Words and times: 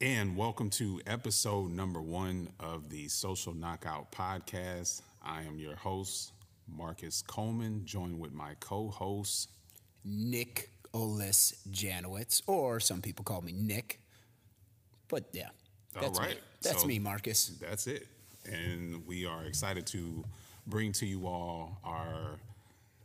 And 0.00 0.36
welcome 0.36 0.68
to 0.70 1.00
episode 1.06 1.70
number 1.70 2.02
one 2.02 2.50
of 2.60 2.90
the 2.90 3.08
Social 3.08 3.54
Knockout 3.54 4.12
Podcast. 4.12 5.00
I 5.24 5.42
am 5.42 5.58
your 5.58 5.74
host, 5.74 6.32
Marcus 6.68 7.22
Coleman, 7.22 7.82
joined 7.86 8.20
with 8.20 8.32
my 8.34 8.54
co 8.60 8.88
host, 8.90 9.50
Nick 10.04 10.70
Olis 10.92 11.54
Janowitz, 11.70 12.42
or 12.46 12.78
some 12.78 13.00
people 13.00 13.24
call 13.24 13.40
me 13.40 13.52
Nick. 13.52 14.00
But 15.08 15.24
yeah, 15.32 15.48
that's 15.94 16.18
All 16.18 16.24
right. 16.24 16.36
me. 16.36 16.42
That's 16.60 16.82
So- 16.82 16.86
me, 16.86 16.98
Marcus. 16.98 17.48
That's 17.60 17.86
it. 17.86 18.06
And 18.44 19.06
we 19.06 19.24
are 19.24 19.44
excited 19.44 19.86
to 19.88 20.24
bring 20.66 20.92
to 20.92 21.06
you 21.06 21.26
all 21.26 21.80
our 21.84 22.38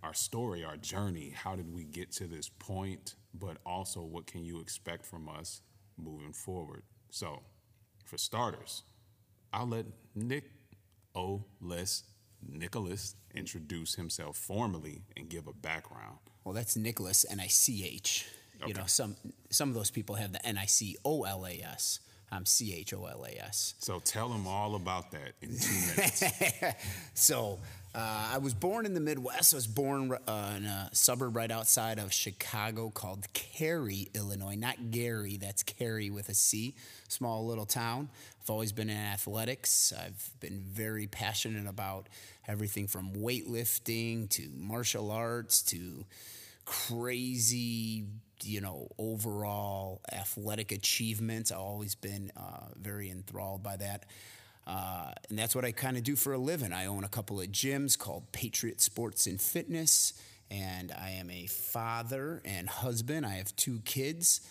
our 0.03 0.13
story, 0.15 0.63
our 0.65 0.77
journey. 0.77 1.29
How 1.29 1.55
did 1.55 1.73
we 1.73 1.83
get 1.85 2.11
to 2.13 2.25
this 2.27 2.49
point? 2.49 3.15
But 3.33 3.57
also 3.65 4.01
what 4.01 4.25
can 4.25 4.43
you 4.43 4.59
expect 4.59 5.05
from 5.05 5.29
us 5.29 5.61
moving 5.97 6.33
forward? 6.33 6.83
So, 7.09 7.41
for 8.05 8.17
starters, 8.17 8.83
I'll 9.53 9.67
let 9.67 9.85
Nick 10.15 10.45
O. 11.15 11.43
Les 11.61 12.03
Nicholas 12.47 13.15
introduce 13.35 13.95
himself 13.95 14.37
formally 14.37 15.03
and 15.15 15.29
give 15.29 15.47
a 15.47 15.53
background. 15.53 16.17
Well, 16.43 16.53
that's 16.53 16.75
Nicholas, 16.75 17.25
N 17.29 17.39
I 17.39 17.47
C 17.47 17.85
H. 17.85 18.25
You 18.59 18.65
Okay. 18.65 18.73
know, 18.73 18.85
some 18.85 19.15
some 19.49 19.69
of 19.69 19.75
those 19.75 19.89
people 19.91 20.15
have 20.15 20.31
the 20.33 20.45
N 20.45 20.57
I 20.57 20.65
C 20.65 20.95
O 21.05 21.23
L 21.23 21.45
A 21.45 21.61
S. 21.61 21.99
I'm 22.31 22.45
C 22.45 22.73
H 22.73 22.93
O 22.93 23.05
L 23.05 23.25
A 23.25 23.43
S. 23.43 23.75
So 23.79 23.99
tell 23.99 24.29
them 24.29 24.47
all 24.47 24.75
about 24.75 25.11
that 25.11 25.33
in 25.41 25.57
two 25.57 25.95
minutes. 25.95 26.23
So 27.13 27.59
uh, 27.93 28.29
I 28.33 28.37
was 28.37 28.53
born 28.53 28.85
in 28.85 28.93
the 28.93 29.01
Midwest. 29.01 29.53
I 29.53 29.57
was 29.57 29.67
born 29.67 30.17
uh, 30.27 30.53
in 30.57 30.65
a 30.65 30.89
suburb 30.93 31.35
right 31.35 31.51
outside 31.51 31.99
of 31.99 32.13
Chicago 32.13 32.89
called 32.89 33.31
Cary, 33.33 34.07
Illinois. 34.13 34.55
Not 34.55 34.91
Gary, 34.91 35.37
that's 35.37 35.61
Cary 35.61 36.09
with 36.09 36.29
a 36.29 36.33
C. 36.33 36.73
Small 37.09 37.45
little 37.45 37.65
town. 37.65 38.09
I've 38.41 38.49
always 38.49 38.71
been 38.71 38.89
in 38.89 38.97
athletics. 38.97 39.93
I've 39.97 40.29
been 40.39 40.63
very 40.65 41.05
passionate 41.07 41.67
about 41.67 42.07
everything 42.47 42.87
from 42.87 43.11
weightlifting 43.11 44.29
to 44.29 44.49
martial 44.55 45.11
arts 45.11 45.61
to 45.63 46.05
crazy, 46.65 48.05
you 48.43 48.61
know, 48.61 48.89
overall 48.97 50.01
athletic 50.11 50.71
achievements. 50.71 51.51
I've 51.51 51.59
always 51.59 51.95
been 51.95 52.31
uh, 52.35 52.67
very 52.79 53.09
enthralled 53.09 53.63
by 53.63 53.77
that. 53.77 54.05
Uh, 54.67 55.11
and 55.29 55.37
that's 55.37 55.55
what 55.55 55.65
I 55.65 55.71
kind 55.71 55.97
of 55.97 56.03
do 56.03 56.15
for 56.15 56.33
a 56.33 56.37
living. 56.37 56.71
I 56.71 56.85
own 56.85 57.03
a 57.03 57.09
couple 57.09 57.41
of 57.41 57.47
gyms 57.47 57.97
called 57.97 58.31
Patriot 58.31 58.79
Sports 58.79 59.25
and 59.25 59.41
Fitness, 59.41 60.13
and 60.49 60.91
I 60.91 61.11
am 61.11 61.29
a 61.31 61.47
father 61.47 62.41
and 62.45 62.69
husband. 62.69 63.25
I 63.25 63.35
have 63.35 63.55
two 63.55 63.79
kids. 63.85 64.41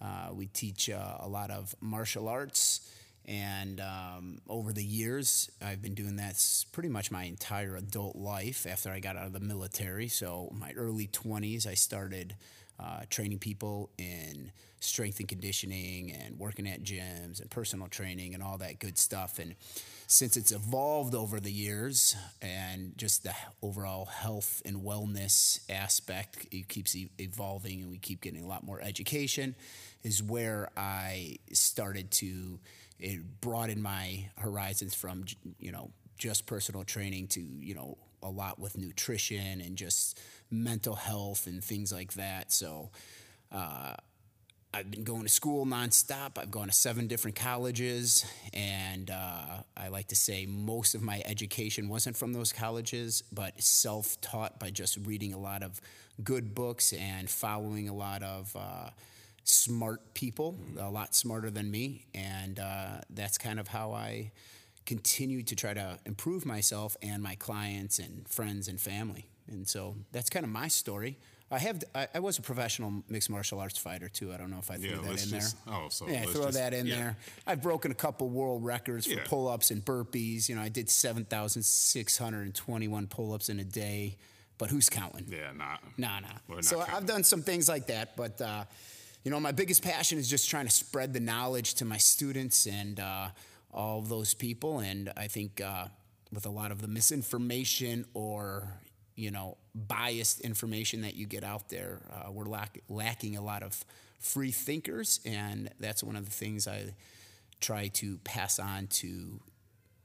Uh, 0.00 0.30
we 0.32 0.46
teach 0.46 0.90
uh, 0.90 1.18
a 1.20 1.28
lot 1.28 1.50
of 1.50 1.74
martial 1.80 2.28
arts, 2.28 2.90
and 3.26 3.80
um, 3.80 4.40
over 4.48 4.72
the 4.72 4.82
years, 4.82 5.50
I've 5.62 5.82
been 5.82 5.94
doing 5.94 6.16
that 6.16 6.42
pretty 6.72 6.88
much 6.88 7.10
my 7.10 7.24
entire 7.24 7.76
adult 7.76 8.16
life 8.16 8.66
after 8.66 8.90
I 8.90 8.98
got 8.98 9.16
out 9.16 9.26
of 9.26 9.32
the 9.32 9.40
military. 9.40 10.08
So, 10.08 10.50
my 10.52 10.72
early 10.72 11.06
20s, 11.06 11.66
I 11.66 11.74
started 11.74 12.34
uh, 12.82 13.00
training 13.10 13.38
people 13.38 13.90
in 13.98 14.50
strength 14.80 15.18
and 15.20 15.28
conditioning 15.28 16.12
and 16.12 16.38
working 16.38 16.66
at 16.66 16.82
gyms 16.82 17.40
and 17.40 17.50
personal 17.50 17.86
training 17.88 18.34
and 18.34 18.42
all 18.42 18.56
that 18.58 18.78
good 18.78 18.96
stuff. 18.96 19.38
And 19.38 19.54
since 20.06 20.36
it's 20.36 20.52
evolved 20.52 21.14
over 21.14 21.38
the 21.38 21.52
years 21.52 22.16
and 22.40 22.96
just 22.96 23.22
the 23.22 23.34
overall 23.62 24.06
health 24.06 24.62
and 24.64 24.78
wellness 24.78 25.60
aspect, 25.70 26.46
it 26.50 26.68
keeps 26.68 26.96
evolving 27.18 27.82
and 27.82 27.90
we 27.90 27.98
keep 27.98 28.22
getting 28.22 28.42
a 28.42 28.48
lot 28.48 28.64
more 28.64 28.80
education, 28.80 29.54
is 30.02 30.22
where 30.22 30.70
I 30.76 31.36
started 31.52 32.10
to 32.12 32.58
it 32.98 33.40
broaden 33.40 33.80
my 33.80 34.26
horizons 34.36 34.94
from 34.94 35.24
you 35.58 35.72
know 35.72 35.90
just 36.18 36.46
personal 36.46 36.84
training 36.84 37.26
to 37.28 37.40
you 37.40 37.74
know 37.74 37.96
a 38.22 38.28
lot 38.28 38.58
with 38.58 38.76
nutrition 38.76 39.60
and 39.60 39.76
just 39.76 40.20
mental 40.50 40.94
health 40.94 41.46
and 41.46 41.62
things 41.62 41.92
like 41.92 42.14
that. 42.14 42.52
So. 42.52 42.90
Uh, 43.52 43.94
I've 44.72 44.88
been 44.88 45.02
going 45.02 45.24
to 45.24 45.28
school 45.28 45.66
nonstop. 45.66 46.38
I've 46.38 46.52
gone 46.52 46.68
to 46.68 46.72
seven 46.72 47.08
different 47.08 47.36
colleges, 47.36 48.24
and 48.52 49.10
uh, 49.10 49.64
I 49.76 49.88
like 49.88 50.06
to 50.08 50.14
say 50.14 50.46
most 50.46 50.94
of 50.94 51.02
my 51.02 51.20
education 51.26 51.88
wasn't 51.88 52.16
from 52.16 52.32
those 52.32 52.52
colleges, 52.52 53.24
but 53.32 53.60
self 53.60 54.20
taught 54.20 54.60
by 54.60 54.70
just 54.70 54.96
reading 55.04 55.34
a 55.34 55.38
lot 55.38 55.64
of 55.64 55.80
good 56.22 56.54
books 56.54 56.92
and 56.92 57.28
following 57.28 57.88
a 57.88 57.94
lot 57.94 58.22
of 58.22 58.54
uh, 58.54 58.90
smart 59.42 60.14
people, 60.14 60.56
a 60.78 60.90
lot 60.90 61.16
smarter 61.16 61.50
than 61.50 61.68
me. 61.68 62.06
And 62.14 62.60
uh, 62.60 63.00
that's 63.10 63.38
kind 63.38 63.58
of 63.58 63.68
how 63.68 63.92
I 63.92 64.30
continue 64.86 65.42
to 65.42 65.56
try 65.56 65.74
to 65.74 65.98
improve 66.06 66.46
myself 66.46 66.96
and 67.02 67.22
my 67.22 67.34
clients 67.34 67.98
and 67.98 68.28
friends 68.28 68.68
and 68.68 68.80
family. 68.80 69.26
And 69.50 69.66
so 69.68 69.96
that's 70.12 70.30
kind 70.30 70.44
of 70.44 70.50
my 70.50 70.68
story. 70.68 71.18
I 71.52 71.58
have 71.58 71.82
I, 71.94 72.06
I 72.14 72.18
was 72.20 72.38
a 72.38 72.42
professional 72.42 73.02
mixed 73.08 73.28
martial 73.28 73.58
arts 73.58 73.76
fighter 73.76 74.08
too. 74.08 74.32
I 74.32 74.36
don't 74.36 74.50
know 74.50 74.58
if 74.60 74.70
I 74.70 74.76
threw 74.76 74.90
Yeah, 74.90 74.96
that 74.98 75.10
let's 75.10 75.24
in 75.24 75.30
just- 75.30 75.64
there. 75.66 75.74
oh, 75.74 75.88
so 75.88 76.06
yeah, 76.08 76.22
throw 76.26 76.44
just- 76.44 76.56
that 76.58 76.72
in 76.72 76.86
yeah. 76.86 76.94
there. 76.96 77.16
I've 77.46 77.60
broken 77.60 77.90
a 77.90 77.94
couple 77.94 78.28
world 78.28 78.64
records 78.64 79.06
for 79.06 79.14
Yeah. 79.14 79.24
pull-ups 79.26 79.72
and 79.72 79.84
burpees. 79.84 80.48
You 80.48 80.54
know, 80.54 80.62
I 80.62 80.68
did 80.68 80.88
seven 80.88 81.24
thousand 81.24 81.64
six 81.64 82.16
hundred 82.16 82.42
and 82.42 82.54
twenty-one 82.54 83.08
pull-ups 83.08 83.48
in 83.48 83.58
a 83.58 83.64
day. 83.64 84.16
But 84.58 84.68
who's 84.70 84.88
counting? 84.90 85.26
Yeah, 85.28 85.52
nah. 85.56 85.78
Nah, 85.96 86.20
nah. 86.20 86.28
We're 86.46 86.56
not 86.56 86.64
So. 86.66 86.80
I've 86.80 87.06
done 87.06 87.24
some 87.24 87.42
things 87.42 87.66
like 87.68 87.86
that, 87.88 88.14
but 88.14 88.40
uh, 88.40 88.64
you 89.24 89.30
know, 89.30 89.40
my 89.40 89.52
biggest 89.52 89.82
passion 89.82 90.18
is 90.18 90.28
just 90.28 90.48
trying 90.50 90.66
to 90.66 90.70
spread 90.72 91.14
the 91.14 91.20
knowledge 91.20 91.74
to 91.76 91.84
my 91.84 91.96
students 91.96 92.66
and 92.66 93.00
uh, 93.00 93.28
all 93.72 93.98
of 93.98 94.08
those 94.08 94.34
people. 94.34 94.78
And 94.80 95.12
I 95.16 95.28
think 95.28 95.60
uh, 95.62 95.86
with 96.30 96.44
a 96.46 96.50
lot 96.50 96.70
of 96.72 96.80
the 96.82 96.88
misinformation 96.88 98.04
or 98.14 98.74
you 99.20 99.30
know 99.30 99.56
biased 99.74 100.40
information 100.40 101.02
that 101.02 101.14
you 101.14 101.26
get 101.26 101.44
out 101.44 101.68
there, 101.68 102.00
uh, 102.10 102.30
we're 102.30 102.46
lack- 102.46 102.82
lacking 102.88 103.36
a 103.36 103.42
lot 103.42 103.62
of 103.62 103.84
free 104.18 104.50
thinkers, 104.50 105.20
and 105.24 105.70
that's 105.78 106.02
one 106.02 106.16
of 106.16 106.24
the 106.24 106.30
things 106.30 106.66
I 106.66 106.94
try 107.60 107.88
to 107.88 108.18
pass 108.24 108.58
on 108.58 108.86
to 108.86 109.40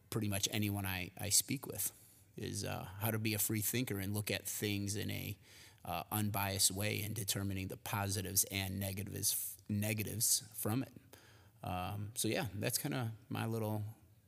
pretty 0.09 0.28
much 0.28 0.48
anyone 0.52 0.86
I, 0.86 1.12
I 1.20 1.30
speak 1.30 1.66
with 1.66 1.92
is 2.38 2.66
uh, 2.66 2.86
how 3.02 3.12
to 3.12 3.20
be 3.20 3.34
a 3.34 3.40
free 3.40 3.62
thinker 3.62 4.00
and 4.00 4.14
look 4.14 4.30
at 4.30 4.46
things 4.46 4.96
in 4.98 5.09
a 5.09 5.38
uh, 5.86 6.03
unbiased 6.12 6.72
way 6.72 7.02
and 7.06 7.16
determining 7.16 7.68
the 7.68 7.78
positives 7.78 8.44
and 8.52 8.80
negatives 8.80 9.53
negatives 9.70 10.44
from 10.53 10.84
it. 10.84 10.92
Um, 11.64 12.09
so 12.16 12.28
yeah, 12.28 12.46
that's 12.59 12.78
kind 12.78 12.94
of 12.94 13.08
my 13.30 13.46
little 13.46 13.84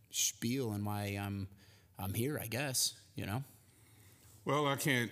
spiel 0.10 0.72
and 0.72 0.86
why 0.86 1.18
I'm 1.22 1.48
I'm 2.00 2.14
here. 2.14 2.40
I 2.42 2.48
guess 2.48 2.94
you 3.16 3.26
know. 3.26 3.44
Well, 4.48 4.66
I 4.66 4.78
can't 4.78 5.12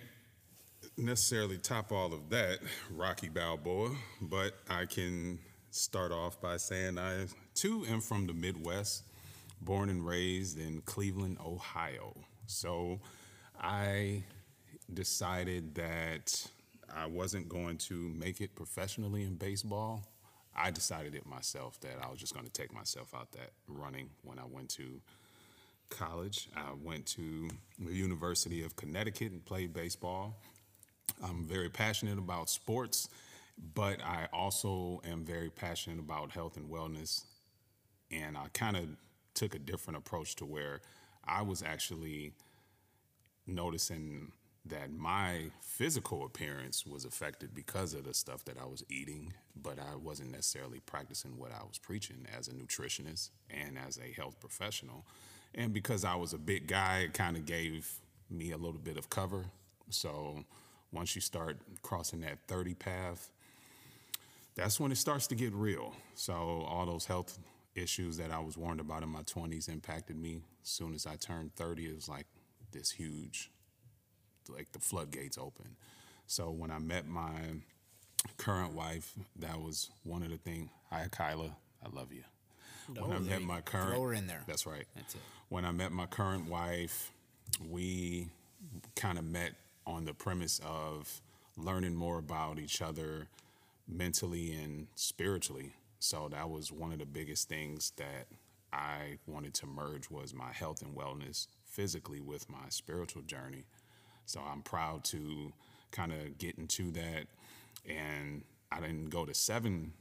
necessarily 0.95 1.57
top 1.57 1.91
all 1.91 2.13
of 2.13 2.29
that, 2.29 2.59
Rocky 2.89 3.27
Balboa, 3.27 3.91
but 4.21 4.53
I 4.69 4.85
can 4.85 5.39
start 5.71 6.13
off 6.13 6.39
by 6.39 6.55
saying 6.55 6.97
I 6.97 7.25
too 7.53 7.85
am 7.89 7.99
from 7.99 8.27
the 8.27 8.33
Midwest, 8.33 9.03
born 9.59 9.89
and 9.89 10.07
raised 10.07 10.57
in 10.57 10.79
Cleveland, 10.85 11.39
Ohio. 11.45 12.15
So 12.47 13.01
I 13.59 14.23
decided 14.93 15.75
that 15.75 16.49
I 16.95 17.05
wasn't 17.05 17.49
going 17.49 17.77
to 17.79 17.93
make 18.17 18.39
it 18.39 18.55
professionally 18.55 19.23
in 19.23 19.35
baseball. 19.35 20.07
I 20.55 20.71
decided 20.71 21.13
it 21.13 21.25
myself 21.25 21.77
that 21.81 21.97
I 22.01 22.09
was 22.09 22.21
just 22.21 22.33
going 22.33 22.45
to 22.45 22.53
take 22.53 22.73
myself 22.73 23.13
out 23.13 23.33
that 23.33 23.51
running 23.67 24.11
when 24.23 24.39
I 24.39 24.45
went 24.49 24.69
to 24.69 25.01
college. 25.89 26.49
I 26.55 26.71
went 26.81 27.05
to 27.07 27.49
the 27.79 27.93
University 27.93 28.63
of 28.63 28.75
Connecticut 28.75 29.31
and 29.31 29.43
played 29.43 29.73
baseball. 29.73 30.35
I'm 31.23 31.45
very 31.45 31.69
passionate 31.69 32.17
about 32.17 32.49
sports, 32.49 33.09
but 33.73 34.01
I 34.03 34.27
also 34.33 35.01
am 35.09 35.23
very 35.23 35.49
passionate 35.49 35.99
about 35.99 36.31
health 36.31 36.57
and 36.57 36.69
wellness. 36.69 37.23
And 38.11 38.37
I 38.37 38.47
kind 38.53 38.77
of 38.77 38.85
took 39.33 39.55
a 39.55 39.59
different 39.59 39.97
approach 39.97 40.35
to 40.37 40.45
where 40.45 40.81
I 41.25 41.41
was 41.41 41.63
actually 41.63 42.33
noticing 43.47 44.31
that 44.65 44.91
my 44.91 45.51
physical 45.61 46.25
appearance 46.25 46.85
was 46.85 47.05
affected 47.05 47.53
because 47.53 47.93
of 47.93 48.03
the 48.03 48.13
stuff 48.13 48.43
that 48.45 48.57
I 48.59 48.65
was 48.65 48.83
eating, 48.89 49.33
but 49.55 49.77
I 49.77 49.95
wasn't 49.95 50.31
necessarily 50.31 50.79
practicing 50.79 51.37
what 51.37 51.51
I 51.51 51.63
was 51.63 51.77
preaching 51.77 52.25
as 52.37 52.47
a 52.47 52.51
nutritionist 52.51 53.29
and 53.49 53.77
as 53.77 53.99
a 53.99 54.11
health 54.13 54.39
professional. 54.39 55.05
And 55.55 55.73
because 55.73 56.03
I 56.03 56.15
was 56.15 56.33
a 56.33 56.37
big 56.37 56.67
guy, 56.67 56.99
it 56.99 57.13
kind 57.13 57.37
of 57.37 57.45
gave 57.45 57.89
me 58.29 58.51
a 58.51 58.57
little 58.57 58.79
bit 58.79 58.97
of 58.97 59.09
cover. 59.09 59.45
So 59.89 60.43
once 60.91 61.15
you 61.15 61.21
start 61.21 61.57
crossing 61.81 62.21
that 62.21 62.39
30 62.47 62.73
path, 62.73 63.31
that's 64.55 64.79
when 64.79 64.91
it 64.91 64.97
starts 64.97 65.27
to 65.27 65.35
get 65.35 65.53
real. 65.53 65.93
So 66.13 66.33
all 66.33 66.85
those 66.85 67.05
health 67.05 67.39
issues 67.73 68.17
that 68.17 68.31
I 68.31 68.39
was 68.39 68.57
warned 68.57 68.79
about 68.79 69.03
in 69.03 69.09
my 69.09 69.21
20s 69.21 69.69
impacted 69.69 70.17
me. 70.17 70.41
As 70.63 70.69
soon 70.69 70.93
as 70.93 71.05
I 71.05 71.15
turned 71.15 71.55
30, 71.55 71.85
it 71.85 71.95
was 71.95 72.09
like 72.09 72.25
this 72.71 72.91
huge, 72.91 73.51
like 74.49 74.71
the 74.73 74.79
floodgates 74.79 75.37
open. 75.37 75.75
So 76.27 76.51
when 76.51 76.71
I 76.71 76.79
met 76.79 77.07
my 77.07 77.31
current 78.37 78.73
wife, 78.73 79.13
that 79.37 79.59
was 79.59 79.89
one 80.03 80.23
of 80.23 80.29
the 80.29 80.37
things. 80.37 80.69
Hi, 80.89 81.07
Kyla, 81.11 81.55
I 81.85 81.95
love 81.95 82.11
you. 82.11 82.23
When 82.87 82.97
I 83.11 83.15
Oh, 83.15 83.19
there 83.19 83.39
met 83.39 83.41
my 83.41 83.61
current. 83.61 83.89
Throw 83.91 84.03
her 84.03 84.13
in 84.13 84.27
there. 84.27 84.41
That's 84.47 84.65
right. 84.65 84.85
That's 84.95 85.15
it. 85.15 85.21
When 85.49 85.65
I 85.65 85.71
met 85.71 85.91
my 85.91 86.05
current 86.05 86.49
wife, 86.49 87.11
we 87.69 88.27
kind 88.95 89.17
of 89.17 89.25
met 89.25 89.53
on 89.85 90.05
the 90.05 90.13
premise 90.13 90.59
of 90.65 91.21
learning 91.57 91.95
more 91.95 92.17
about 92.17 92.59
each 92.59 92.81
other 92.81 93.27
mentally 93.87 94.53
and 94.53 94.87
spiritually. 94.95 95.73
So 95.99 96.27
that 96.29 96.49
was 96.49 96.71
one 96.71 96.91
of 96.91 96.99
the 96.99 97.05
biggest 97.05 97.47
things 97.47 97.91
that 97.97 98.27
I 98.73 99.19
wanted 99.27 99.53
to 99.55 99.67
merge 99.67 100.09
was 100.09 100.33
my 100.33 100.51
health 100.51 100.81
and 100.81 100.95
wellness 100.95 101.47
physically 101.63 102.19
with 102.19 102.49
my 102.49 102.69
spiritual 102.69 103.21
journey. 103.21 103.63
So 104.25 104.41
I'm 104.41 104.61
proud 104.63 105.03
to 105.05 105.53
kind 105.91 106.11
of 106.11 106.37
get 106.37 106.57
into 106.57 106.91
that. 106.91 107.27
And 107.87 108.43
I 108.71 108.81
didn't 108.81 109.09
go 109.11 109.25
to 109.25 109.33
seven 109.33 109.93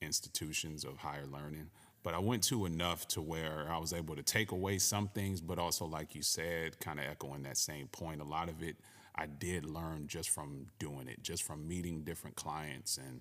institutions 0.00 0.84
of 0.84 0.98
higher 0.98 1.26
learning, 1.26 1.70
but 2.02 2.14
I 2.14 2.18
went 2.18 2.42
to 2.44 2.66
enough 2.66 3.06
to 3.08 3.20
where 3.20 3.66
I 3.70 3.78
was 3.78 3.92
able 3.92 4.16
to 4.16 4.22
take 4.22 4.52
away 4.52 4.78
some 4.78 5.08
things, 5.08 5.40
but 5.40 5.58
also, 5.58 5.86
like 5.86 6.14
you 6.14 6.22
said, 6.22 6.78
kind 6.80 6.98
of 6.98 7.06
echoing 7.06 7.42
that 7.44 7.56
same 7.56 7.86
point, 7.88 8.20
a 8.20 8.24
lot 8.24 8.48
of 8.48 8.62
it 8.62 8.76
I 9.14 9.26
did 9.26 9.66
learn 9.66 10.06
just 10.06 10.30
from 10.30 10.66
doing 10.78 11.06
it, 11.06 11.22
just 11.22 11.42
from 11.42 11.68
meeting 11.68 12.02
different 12.02 12.36
clients 12.36 12.96
and 12.96 13.20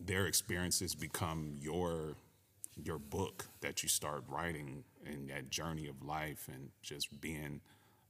their 0.00 0.26
experiences 0.26 0.94
become 0.94 1.56
your 1.60 2.14
your 2.84 2.98
book 2.98 3.46
that 3.60 3.82
you 3.82 3.88
start 3.88 4.22
writing 4.28 4.84
in 5.04 5.26
that 5.26 5.50
journey 5.50 5.88
of 5.88 6.00
life 6.02 6.48
and 6.52 6.68
just 6.80 7.20
being 7.20 7.60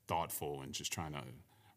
thoughtful 0.07 0.61
and 0.61 0.75
just 0.75 0.93
trying 0.93 1.13
to 1.13 1.23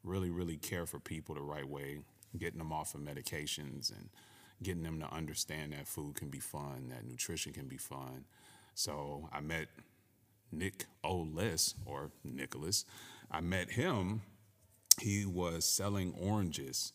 really 0.04 0.30
really 0.30 0.58
care 0.58 0.86
for 0.86 1.00
people 1.00 1.34
the 1.36 1.42
right 1.42 1.68
way 1.68 2.00
getting 2.38 2.60
them 2.60 2.74
off 2.74 2.94
of 2.94 3.00
medications 3.00 3.92
and 3.92 4.10
getting 4.64 4.84
them 4.84 5.00
to 5.00 5.12
understand 5.14 5.74
that 5.74 5.88
food 5.88 6.16
can 6.16 6.30
be 6.30 6.40
fun 6.40 6.90
that 6.90 7.06
nutrition 7.06 7.52
can 7.54 7.68
be 7.68 7.78
fun 7.78 8.26
so 8.74 9.28
i 9.34 9.40
met 9.40 9.68
nick 10.52 10.86
oles 11.04 11.76
or 11.86 12.12
nicholas 12.24 12.86
i 13.32 13.40
met 13.42 13.72
him 13.72 14.22
he 15.00 15.26
was 15.26 15.66
selling 15.66 16.14
oranges 16.20 16.92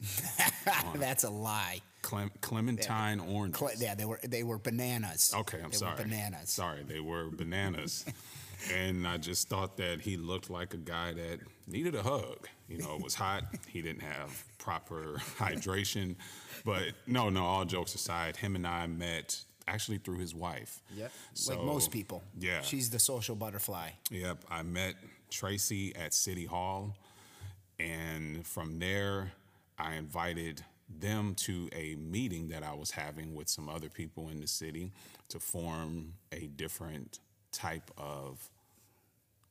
That's 0.97 1.25
a 1.25 1.31
lie. 1.31 1.81
Clem- 2.03 2.31
clementine 2.41 3.21
oranges 3.21 3.59
Cl- 3.59 3.73
Yeah, 3.79 3.95
they 3.95 4.05
were 4.05 4.21
they 4.23 4.43
were 4.43 4.59
bananas. 4.59 5.33
Okay, 5.35 5.61
I'm 5.63 5.71
they 5.71 5.77
sorry. 5.77 5.97
Bananas. 5.97 6.51
Sorry, 6.51 6.83
they 6.83 7.01
were 7.01 7.31
bananas. 7.31 8.05
and 8.73 9.07
I 9.07 9.17
just 9.17 9.49
thought 9.49 9.77
that 9.77 10.01
he 10.01 10.17
looked 10.17 10.51
like 10.51 10.75
a 10.75 10.79
guy 10.79 11.13
that 11.13 11.41
needed 11.67 11.95
a 11.95 12.03
hug. 12.03 12.49
You 12.69 12.79
know, 12.79 12.95
it 12.97 13.03
was 13.03 13.15
hot. 13.15 13.45
He 13.69 13.83
didn't 13.83 14.03
have 14.03 14.45
proper 14.59 15.17
hydration. 15.39 16.17
But 16.65 16.93
no, 17.07 17.29
no, 17.29 17.45
all 17.45 17.65
jokes 17.65 17.95
aside, 17.95 18.37
him 18.37 18.57
and 18.57 18.67
I 18.67 18.87
met 18.87 19.41
actually 19.69 19.99
through 19.99 20.19
his 20.19 20.35
wife. 20.35 20.81
Yep. 20.95 21.13
So, 21.35 21.55
like 21.55 21.65
most 21.65 21.91
people. 21.91 22.23
Yeah. 22.39 22.63
She's 22.63 22.91
the 22.91 22.99
social 22.99 23.35
butterfly. 23.35 23.91
Yep, 24.11 24.45
I 24.51 24.63
met 24.63 24.95
Tracy 25.31 25.95
at 25.97 26.15
City 26.15 26.45
Hall, 26.45 26.97
and 27.79 28.47
from 28.47 28.79
there, 28.79 29.33
I 29.79 29.95
invited 29.95 30.65
them 30.89 31.35
to 31.35 31.69
a 31.73 31.97
meeting 31.97 32.49
that 32.49 32.63
I 32.63 32.73
was 32.73 32.93
having 32.93 33.35
with 33.35 33.49
some 33.49 33.69
other 33.69 33.89
people 33.89 34.29
in 34.29 34.41
the 34.41 34.47
city 34.47 34.93
to 35.29 35.41
form 35.41 36.15
a 36.33 36.47
different 36.47 37.19
type 37.57 37.91
of 37.97 38.51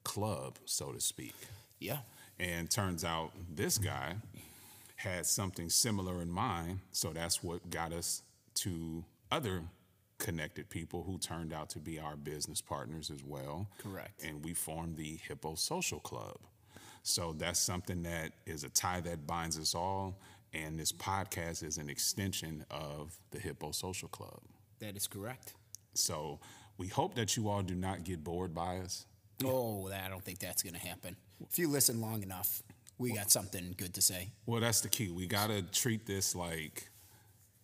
club, 0.04 0.58
so 0.66 0.92
to 0.92 1.02
speak. 1.02 1.36
Yeah. 1.80 1.98
And 2.40 2.70
turns 2.70 3.04
out 3.04 3.32
this 3.54 3.78
guy 3.78 4.16
had 4.96 5.26
something 5.26 5.70
similar 5.70 6.22
in 6.22 6.30
mind. 6.30 6.80
So 6.92 7.10
that's 7.10 7.44
what 7.44 7.70
got 7.70 7.92
us 7.92 8.22
to 8.56 9.04
other 9.32 9.64
connected 10.18 10.70
people 10.70 11.04
who 11.04 11.18
turned 11.18 11.52
out 11.52 11.70
to 11.72 11.80
be 11.80 12.00
our 12.00 12.16
business 12.16 12.62
partners 12.62 13.10
as 13.10 13.24
well. 13.24 13.68
Correct. 13.80 14.24
And 14.24 14.44
we 14.44 14.54
formed 14.54 14.98
the 14.98 15.20
Hippo 15.28 15.56
Social 15.56 16.00
Club. 16.00 16.38
So 17.04 17.34
that's 17.34 17.60
something 17.60 18.04
that 18.04 18.32
is 18.46 18.64
a 18.64 18.70
tie 18.70 19.02
that 19.02 19.28
binds 19.28 19.60
us 19.60 19.76
all. 19.76 20.18
And 20.54 20.80
this 20.80 20.92
podcast 20.92 21.64
is 21.64 21.78
an 21.78 21.90
extension 21.90 22.66
of 22.72 23.18
the 23.32 23.40
Hippo 23.40 23.72
Social 23.72 24.08
Club. 24.08 24.40
That 24.80 24.96
is 24.96 25.08
correct. 25.08 25.54
So 25.94 26.40
we 26.78 26.88
hope 26.88 27.16
that 27.16 27.38
you 27.38 27.50
all 27.50 27.62
do 27.62 27.76
not 27.76 28.04
get 28.04 28.24
bored 28.24 28.54
by 28.54 28.78
us. 28.78 29.06
Oh, 29.44 29.90
I 29.92 30.10
don't 30.10 30.24
think 30.24 30.40
that's 30.40 30.64
going 30.64 30.74
to 30.74 30.80
happen. 30.80 31.16
If 31.50 31.60
you 31.60 31.68
listen 31.68 32.02
long 32.02 32.24
enough, 32.24 32.64
we 32.98 33.14
got 33.14 33.32
something 33.32 33.76
good 33.78 33.94
to 33.96 34.02
say. 34.02 34.30
Well, 34.46 34.62
that's 34.62 34.82
the 34.82 34.90
key. 34.90 35.10
We 35.10 35.28
got 35.28 35.50
to 35.50 35.62
treat 35.62 36.06
this 36.06 36.36
like 36.36 36.90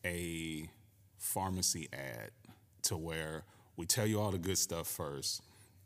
a 0.06 0.70
pharmacy 1.18 1.88
ad 1.94 2.32
to 2.84 2.98
where 2.98 3.44
we 3.78 3.86
tell 3.86 4.06
you 4.06 4.20
all 4.20 4.32
the 4.32 4.38
good 4.38 4.58
stuff 4.58 4.88
first, 4.88 5.42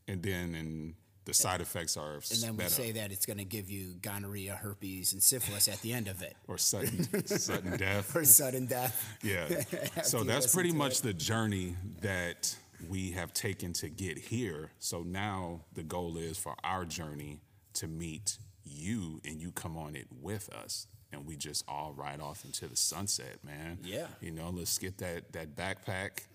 and 0.07 0.24
then 0.24 0.56
and 0.56 0.95
the 1.25 1.33
side 1.33 1.60
effects 1.60 1.98
are 1.98 2.13
And 2.13 2.42
then 2.42 2.57
we 2.57 2.66
say 2.66 2.92
that 2.94 3.12
it's 3.12 3.25
going 3.25 3.39
to 3.39 3.45
give 3.45 3.69
you 3.69 3.95
gonorrhea, 4.01 4.54
herpes, 4.56 5.13
and 5.13 5.22
syphilis 5.22 5.68
at 5.68 5.81
the 5.81 5.92
end 5.92 6.07
of 6.07 6.22
it. 6.22 6.36
or 6.48 6.57
sudden 6.57 7.25
sudden 7.25 7.77
death. 7.77 8.16
Or 8.16 8.24
sudden 8.25 8.68
death. 8.68 9.18
Yeah. 9.24 9.48
so 10.04 10.24
that's 10.24 10.54
pretty 10.54 10.72
much 10.72 11.00
it. 11.00 11.04
the 11.04 11.13
journey 11.13 11.75
that 12.01 12.56
we 12.89 13.12
have 13.12 13.33
taken 13.33 13.74
to 13.74 13.89
get 13.89 14.18
here. 14.18 14.72
So 14.80 15.01
now 15.04 15.62
the 15.74 15.83
goal 15.83 16.18
is 16.18 16.38
for 16.38 16.56
our 16.63 16.86
journey 16.86 17.39
to 17.75 17.88
meet 17.88 18.38
you 18.63 19.19
and 19.25 19.42
you 19.42 19.51
come 19.51 19.77
on 19.77 19.95
it 19.95 20.07
with 20.22 20.50
us. 20.54 20.88
And 21.12 21.25
we 21.25 21.36
just 21.38 21.63
all 21.68 21.94
ride 21.95 22.19
off 22.19 22.44
into 22.44 22.68
the 22.68 22.75
sunset, 22.75 23.38
man. 23.44 23.77
Yeah. 23.83 24.07
You 24.22 24.31
know, 24.31 24.50
let's 24.50 24.77
get 24.77 24.98
that 24.98 25.31
that 25.33 25.56
backpack 25.56 26.25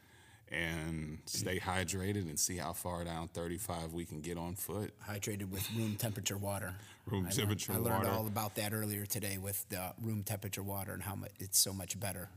and 0.53 1.19
stay 1.27 1.61
hydrated 1.61 2.23
and 2.29 2.39
see 2.39 2.57
how 2.57 2.73
far 2.73 3.05
down 3.05 3.29
35 3.29 3.93
we 3.93 4.05
can 4.05 4.21
get 4.21 4.37
on 4.37 4.55
foot. 4.57 4.93
Hydrated 5.09 5.49
with 5.51 5.71
room 5.77 5.95
temperature 5.97 6.37
water. 6.37 6.75
Room 7.07 7.21
I 7.21 7.29
learned- 7.29 7.33
temperature 7.37 7.73
I 7.73 7.77
learned 7.77 8.05
water. 8.05 8.11
all 8.11 8.27
about 8.27 8.57
that 8.57 8.73
earlier 8.73 9.07
today 9.07 9.39
with 9.39 9.69
the 9.69 9.93
room 10.03 10.23
temperature 10.25 10.63
water 10.63 10.93
and 10.93 11.03
how 11.03 11.15
much 11.15 11.31
it's 11.39 11.59
so 11.59 11.73
much 11.73 11.99
better 12.01 12.29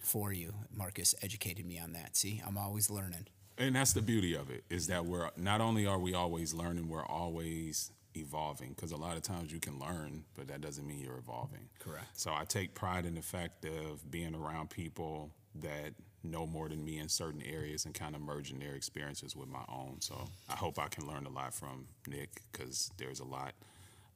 for 0.00 0.32
you. 0.32 0.54
Marcus 0.74 1.14
educated 1.22 1.66
me 1.66 1.78
on 1.78 1.92
that. 1.92 2.16
See, 2.16 2.40
I'm 2.46 2.56
always 2.56 2.88
learning. 2.90 3.26
And 3.58 3.74
that's 3.74 3.92
the 3.92 4.02
beauty 4.02 4.34
of 4.34 4.50
it 4.50 4.64
is 4.70 4.86
that 4.86 5.04
we're 5.04 5.30
not 5.36 5.60
only 5.60 5.86
are 5.86 5.98
we 5.98 6.14
always 6.14 6.54
learning, 6.54 6.88
we're 6.88 7.04
always 7.04 7.90
evolving. 8.14 8.70
Because 8.70 8.92
a 8.92 8.96
lot 8.96 9.16
of 9.16 9.22
times 9.22 9.52
you 9.52 9.60
can 9.60 9.78
learn, 9.78 10.24
but 10.36 10.48
that 10.48 10.60
doesn't 10.60 10.86
mean 10.86 11.00
you're 11.00 11.18
evolving. 11.18 11.68
Correct. 11.80 12.06
So 12.14 12.32
I 12.32 12.44
take 12.44 12.74
pride 12.74 13.04
in 13.04 13.14
the 13.14 13.22
fact 13.22 13.64
of 13.64 14.08
being 14.10 14.34
around 14.34 14.70
people 14.70 15.30
that 15.56 15.94
know 16.24 16.46
more 16.46 16.68
than 16.68 16.84
me 16.84 16.98
in 16.98 17.08
certain 17.08 17.42
areas 17.42 17.84
and 17.84 17.94
kind 17.94 18.14
of 18.14 18.20
merging 18.20 18.58
their 18.58 18.74
experiences 18.74 19.34
with 19.34 19.48
my 19.48 19.64
own. 19.68 19.96
So 20.00 20.28
I 20.48 20.54
hope 20.54 20.78
I 20.78 20.88
can 20.88 21.06
learn 21.06 21.26
a 21.26 21.30
lot 21.30 21.54
from 21.54 21.86
Nick 22.06 22.42
because 22.52 22.90
there's 22.96 23.20
a 23.20 23.24
lot 23.24 23.54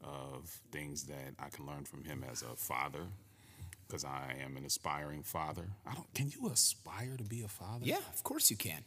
of 0.02 0.60
things 0.70 1.04
that 1.04 1.34
I 1.38 1.48
can 1.48 1.66
learn 1.66 1.84
from 1.84 2.04
him 2.04 2.24
as 2.30 2.42
a 2.42 2.56
father. 2.56 3.06
Because 3.86 4.04
I 4.06 4.36
am 4.42 4.56
an 4.56 4.64
aspiring 4.64 5.22
father. 5.22 5.64
I 5.86 5.92
don't. 5.92 6.14
Can 6.14 6.30
you 6.30 6.48
aspire 6.48 7.14
to 7.18 7.24
be 7.24 7.42
a 7.42 7.48
father? 7.48 7.84
Yeah, 7.84 7.98
of 8.14 8.24
course 8.24 8.50
you 8.50 8.56
can. 8.56 8.82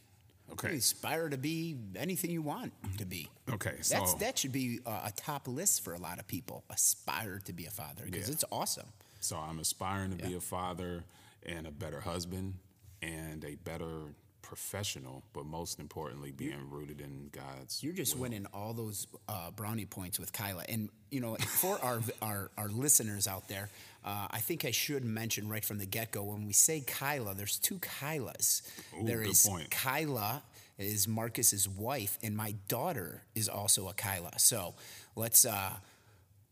Okay. 0.52 0.72
You 0.72 0.78
aspire 0.78 1.28
to 1.28 1.36
be 1.36 1.76
anything 1.96 2.30
you 2.30 2.42
want 2.42 2.72
to 2.98 3.04
be. 3.04 3.28
Okay. 3.52 3.76
So 3.82 3.94
That's 3.98 4.14
that 4.14 4.38
should 4.38 4.52
be 4.52 4.80
uh, 4.86 5.02
a 5.06 5.12
top 5.12 5.48
list 5.48 5.82
for 5.84 5.94
a 5.94 5.98
lot 5.98 6.18
of 6.18 6.26
people. 6.26 6.64
Aspire 6.70 7.40
to 7.44 7.52
be 7.52 7.66
a 7.66 7.70
father 7.70 8.04
because 8.04 8.28
Yeah. 8.28 8.32
it's 8.34 8.44
awesome. 8.52 8.86
So 9.20 9.36
I'm 9.36 9.58
aspiring 9.58 10.16
to 10.16 10.24
be 10.24 10.34
a 10.34 10.40
father 10.40 11.04
and 11.44 11.66
a 11.66 11.70
better 11.70 12.00
husband 12.00 12.54
and 13.02 13.44
a 13.44 13.56
better 13.56 14.14
professional, 14.46 15.22
but 15.32 15.44
most 15.44 15.78
importantly, 15.80 16.30
being 16.30 16.70
rooted 16.70 17.00
in 17.00 17.28
God's. 17.32 17.82
You're 17.82 17.92
just 17.92 18.14
will. 18.14 18.22
winning 18.22 18.46
all 18.54 18.72
those 18.72 19.06
uh, 19.28 19.50
brownie 19.50 19.86
points 19.86 20.18
with 20.20 20.32
Kyla. 20.32 20.64
And 20.68 20.88
you 21.10 21.20
know, 21.20 21.34
for 21.36 21.78
our 21.84 22.00
our, 22.22 22.50
our 22.56 22.68
listeners 22.68 23.26
out 23.26 23.48
there, 23.48 23.68
uh, 24.04 24.28
I 24.30 24.38
think 24.38 24.64
I 24.64 24.70
should 24.70 25.04
mention 25.04 25.48
right 25.48 25.64
from 25.64 25.78
the 25.78 25.86
get 25.86 26.12
go 26.12 26.22
when 26.24 26.46
we 26.46 26.52
say 26.52 26.80
Kyla, 26.80 27.34
there's 27.34 27.58
two 27.58 27.78
Kylas. 27.80 28.62
Ooh, 29.00 29.04
There 29.04 29.22
is 29.22 29.44
point. 29.46 29.70
Kyla 29.70 30.42
is 30.78 31.08
Marcus's 31.08 31.68
wife, 31.68 32.18
and 32.22 32.36
my 32.36 32.54
daughter 32.68 33.22
is 33.34 33.48
also 33.48 33.88
a 33.88 33.94
Kyla. 33.94 34.38
So 34.38 34.74
let's 35.16 35.44
uh, 35.44 35.72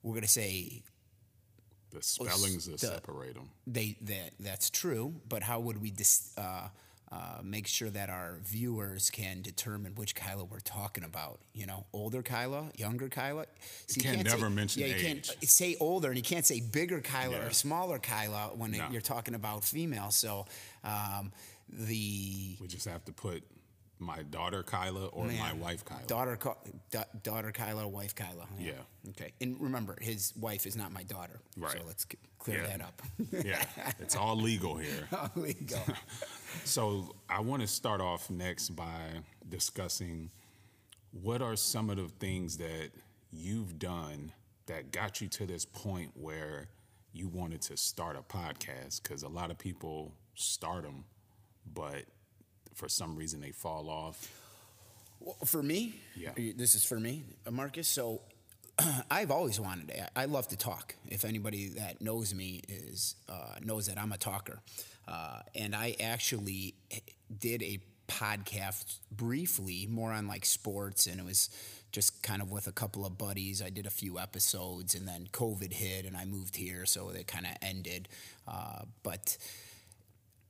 we're 0.03 0.15
gonna 0.15 0.27
say 0.27 0.83
The 1.93 2.03
spellings 2.03 2.67
that 2.67 2.81
the- 2.81 2.87
separate 2.89 3.35
them. 3.35 3.51
they 3.67 3.97
that 4.03 4.33
that's 4.41 4.69
true, 4.71 5.15
but 5.29 5.43
how 5.45 5.61
would 5.61 5.81
we 5.81 5.91
dis, 5.93 6.33
uh, 6.37 6.69
uh, 7.15 7.41
make 7.45 7.67
sure 7.67 7.91
that 7.91 8.11
our 8.11 8.39
viewers 8.43 9.09
can 9.11 9.41
determine 9.41 9.95
which 9.95 10.15
Kyla 10.17 10.45
we're 10.45 10.59
talking 10.61 11.05
about? 11.05 11.39
You 11.53 11.67
know, 11.67 11.87
older 11.93 12.23
Kyla, 12.23 12.71
younger 12.77 13.09
Kyla. 13.09 13.47
So 13.87 14.01
can't 14.01 14.25
never 14.25 14.51
mention 14.51 14.83
yeah, 14.83 14.89
you 14.89 14.95
age. 14.97 15.03
can't 15.29 15.49
say 15.49 15.77
older, 15.79 16.09
and 16.09 16.17
you 16.17 16.23
can't 16.25 16.45
say 16.47 16.61
bigger 16.61 17.01
Kyla 17.01 17.37
Yeah. 17.37 17.47
or 17.47 17.51
smaller 17.51 17.99
Kyla 17.99 18.51
when 18.57 18.73
No. 18.73 18.89
you're 18.91 19.01
talking 19.15 19.35
about 19.35 19.63
female. 19.65 20.11
So 20.11 20.47
um, 20.83 21.31
the 21.69 22.57
We 22.61 22.67
just 22.67 22.87
have 22.87 23.05
to 23.05 23.13
put 23.13 23.43
my 23.99 24.23
daughter 24.25 24.63
Kyla 24.63 25.07
or 25.07 25.27
my 25.27 25.53
wife 25.53 25.85
Kyla. 25.85 26.03
Daughter, 26.07 26.39
da- 26.91 27.05
daughter 27.23 27.53
Kyla, 27.53 27.87
wife 27.89 28.15
Kyla. 28.15 28.47
Yeah. 28.59 28.73
Okay. 29.11 29.33
And 29.41 29.61
remember, 29.61 29.97
his 30.01 30.33
wife 30.37 30.67
is 30.67 30.77
not 30.77 30.93
my 30.93 31.03
daughter. 31.05 31.41
Right. 31.57 31.73
So 31.73 31.79
let's 31.87 32.05
c- 32.11 32.19
clear 32.39 32.63
Yeah. 32.63 32.77
that 32.77 32.81
up. 32.83 33.03
yeah, 33.45 33.65
it's 34.01 34.17
all 34.17 34.37
legal 34.37 34.77
here. 34.77 35.09
you 35.37 35.55
go. 35.67 35.79
So 36.65 37.17
I 37.29 37.41
want 37.41 37.63
to 37.63 37.69
start 37.69 38.01
off 38.01 38.31
next 38.31 38.71
by 38.71 39.23
discussing 39.49 40.31
what 41.11 41.43
are 41.43 41.57
some 41.57 41.91
of 41.91 41.97
the 41.97 42.09
things 42.21 42.59
that 42.59 42.91
you've 43.33 43.79
done 43.79 44.33
that 44.67 44.93
got 44.93 45.21
you 45.21 45.27
to 45.29 45.47
this 45.47 45.65
point 45.65 46.13
where 46.15 46.69
you 47.13 47.27
wanted 47.29 47.61
to 47.63 47.77
start 47.77 48.17
a 48.17 48.23
podcast 48.23 49.03
because 49.03 49.25
a 49.25 49.29
lot 49.29 49.51
of 49.51 49.59
people 49.59 50.13
start 50.35 50.83
them, 50.85 51.05
but 51.73 52.05
for 52.75 52.89
some 52.89 53.17
reason 53.17 53.41
they 53.41 53.53
fall 53.53 53.89
off. 53.89 54.31
Well, 55.21 55.37
for 55.45 55.63
me, 55.63 55.95
Yeah. 56.17 56.33
this 56.37 56.75
is 56.75 56.85
for 56.85 57.01
me, 57.01 57.25
Marcus. 57.51 57.89
So 57.89 58.21
I've 59.11 59.31
always 59.31 59.59
wanted 59.61 59.89
to. 59.89 60.19
I 60.19 60.25
love 60.27 60.49
to 60.49 60.57
talk. 60.57 60.95
If 61.09 61.25
anybody 61.25 61.69
that 61.71 62.01
knows 62.01 62.35
me 62.35 62.61
is 62.69 63.15
uh, 63.29 63.57
knows 63.63 63.87
that 63.87 63.99
I'm 63.99 64.13
a 64.13 64.19
talker, 64.19 64.59
uh, 65.09 65.41
and 65.55 65.75
I 65.75 65.97
actually 66.01 66.75
did 67.39 67.63
a 67.63 67.79
podcast 68.09 68.99
briefly, 69.11 69.87
more 69.89 70.13
on 70.13 70.27
like 70.29 70.45
sports, 70.45 71.07
and 71.07 71.19
it 71.19 71.25
was 71.25 71.49
just 71.93 72.23
kind 72.23 72.43
of 72.43 72.51
with 72.51 72.67
a 72.67 72.73
couple 72.73 73.07
of 73.07 73.17
buddies. 73.17 73.63
I 73.63 73.71
did 73.71 73.87
a 73.87 73.91
few 73.91 74.19
episodes, 74.19 74.95
and 74.95 75.07
then 75.09 75.29
COVID 75.33 75.73
hit, 75.73 76.05
and 76.05 76.17
I 76.17 76.25
moved 76.25 76.57
here, 76.57 76.85
so 76.85 77.09
it 77.11 77.27
kind 77.29 77.47
of 77.47 77.53
ended. 77.63 78.09
Uh, 78.47 78.83
but 79.05 79.39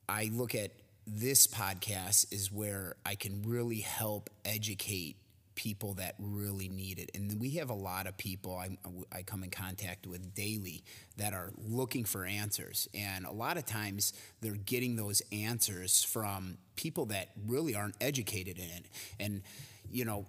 I 0.09 0.31
look 0.33 0.55
at 0.55 0.71
this 1.07 1.47
podcast 1.47 2.33
is 2.33 2.51
where 2.51 2.97
I 3.05 3.15
can 3.15 3.43
really 3.43 3.81
help 3.81 4.31
educate 4.45 5.17
people 5.55 5.95
that 5.95 6.15
really 6.19 6.69
need 6.69 6.99
it. 6.99 7.11
And 7.15 7.41
we 7.41 7.51
have 7.51 7.71
a 7.71 7.75
lot 7.75 8.07
of 8.07 8.17
people 8.17 8.57
I, 8.57 8.77
I 9.13 9.23
come 9.23 9.45
in 9.45 9.51
contact 9.51 10.07
with 10.07 10.35
daily 10.35 10.83
that 11.17 11.33
are 11.33 11.53
looking 11.57 12.05
for 12.05 12.25
answers. 12.25 12.89
And 12.95 13.25
a 13.25 13.31
lot 13.31 13.57
of 13.57 13.65
times 13.65 14.13
they're 14.41 14.57
getting 14.57 14.97
those 14.97 15.23
answers 15.31 16.03
from 16.03 16.59
people 16.77 17.07
that 17.07 17.29
really 17.47 17.75
aren't 17.75 17.95
educated 18.01 18.59
in 18.59 18.65
it. 18.65 18.87
And, 19.21 19.43
you 19.91 20.05
know, 20.05 20.27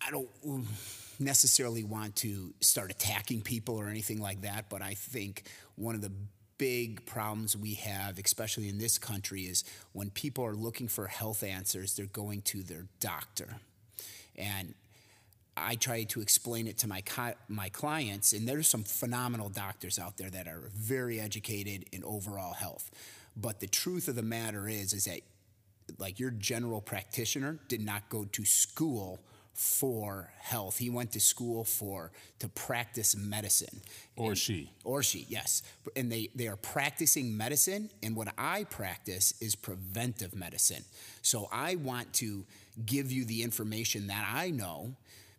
I 0.00 0.10
don't 0.10 0.28
necessarily 1.18 1.84
want 1.84 2.16
to 2.16 2.54
start 2.60 2.90
attacking 2.90 3.42
people 3.42 3.76
or 3.76 3.88
anything 3.88 4.20
like 4.20 4.42
that, 4.42 4.70
but 4.70 4.80
I 4.80 4.94
think 4.94 5.42
one 5.76 5.94
of 5.94 6.00
the 6.00 6.12
big 6.60 7.06
problems 7.06 7.56
we 7.56 7.72
have, 7.72 8.18
especially 8.18 8.68
in 8.68 8.76
this 8.76 8.98
country, 8.98 9.44
is 9.44 9.64
when 9.94 10.10
people 10.10 10.44
are 10.44 10.54
looking 10.54 10.88
for 10.88 11.06
health 11.06 11.42
answers, 11.42 11.96
they're 11.96 12.04
going 12.04 12.42
to 12.42 12.62
their 12.62 12.84
doctor. 13.00 13.56
And 14.36 14.74
I 15.56 15.76
try 15.76 16.04
to 16.04 16.20
explain 16.20 16.66
it 16.66 16.76
to 16.78 16.86
my 16.86 17.02
my 17.48 17.70
clients, 17.70 18.34
and 18.34 18.46
there's 18.46 18.68
some 18.68 18.84
phenomenal 18.84 19.48
doctors 19.48 19.98
out 19.98 20.18
there 20.18 20.28
that 20.28 20.46
are 20.46 20.68
very 20.74 21.18
educated 21.18 21.86
in 21.92 22.04
overall 22.04 22.52
health. 22.52 22.90
But 23.34 23.60
the 23.60 23.66
truth 23.66 24.06
of 24.08 24.14
the 24.14 24.22
matter 24.22 24.68
is, 24.68 24.92
is 24.92 25.06
that 25.06 25.20
like 25.98 26.20
your 26.20 26.30
general 26.30 26.82
practitioner 26.82 27.58
did 27.68 27.80
not 27.80 28.10
go 28.10 28.26
to 28.32 28.44
school 28.44 29.18
for 29.54 30.32
health. 30.38 30.78
He 30.78 30.90
went 30.90 31.12
to 31.12 31.20
school 31.20 31.64
for 31.64 32.12
to 32.38 32.48
practice 32.48 33.16
medicine. 33.16 33.80
Or 34.16 34.34
she. 34.34 34.70
Or 34.84 35.02
she, 35.02 35.26
yes. 35.28 35.62
And 35.96 36.10
they, 36.10 36.30
they 36.34 36.48
are 36.48 36.56
practicing 36.56 37.36
medicine, 37.36 37.90
and 38.02 38.16
what 38.16 38.28
I 38.38 38.64
practice 38.64 39.34
is 39.40 39.54
preventive 39.54 40.34
medicine. 40.34 40.84
So 41.22 41.48
I 41.52 41.76
want 41.76 42.12
to 42.14 42.44
give 42.86 43.12
you 43.12 43.24
the 43.24 43.42
information 43.42 44.06
that 44.06 44.26
I 44.32 44.50
know 44.50 44.94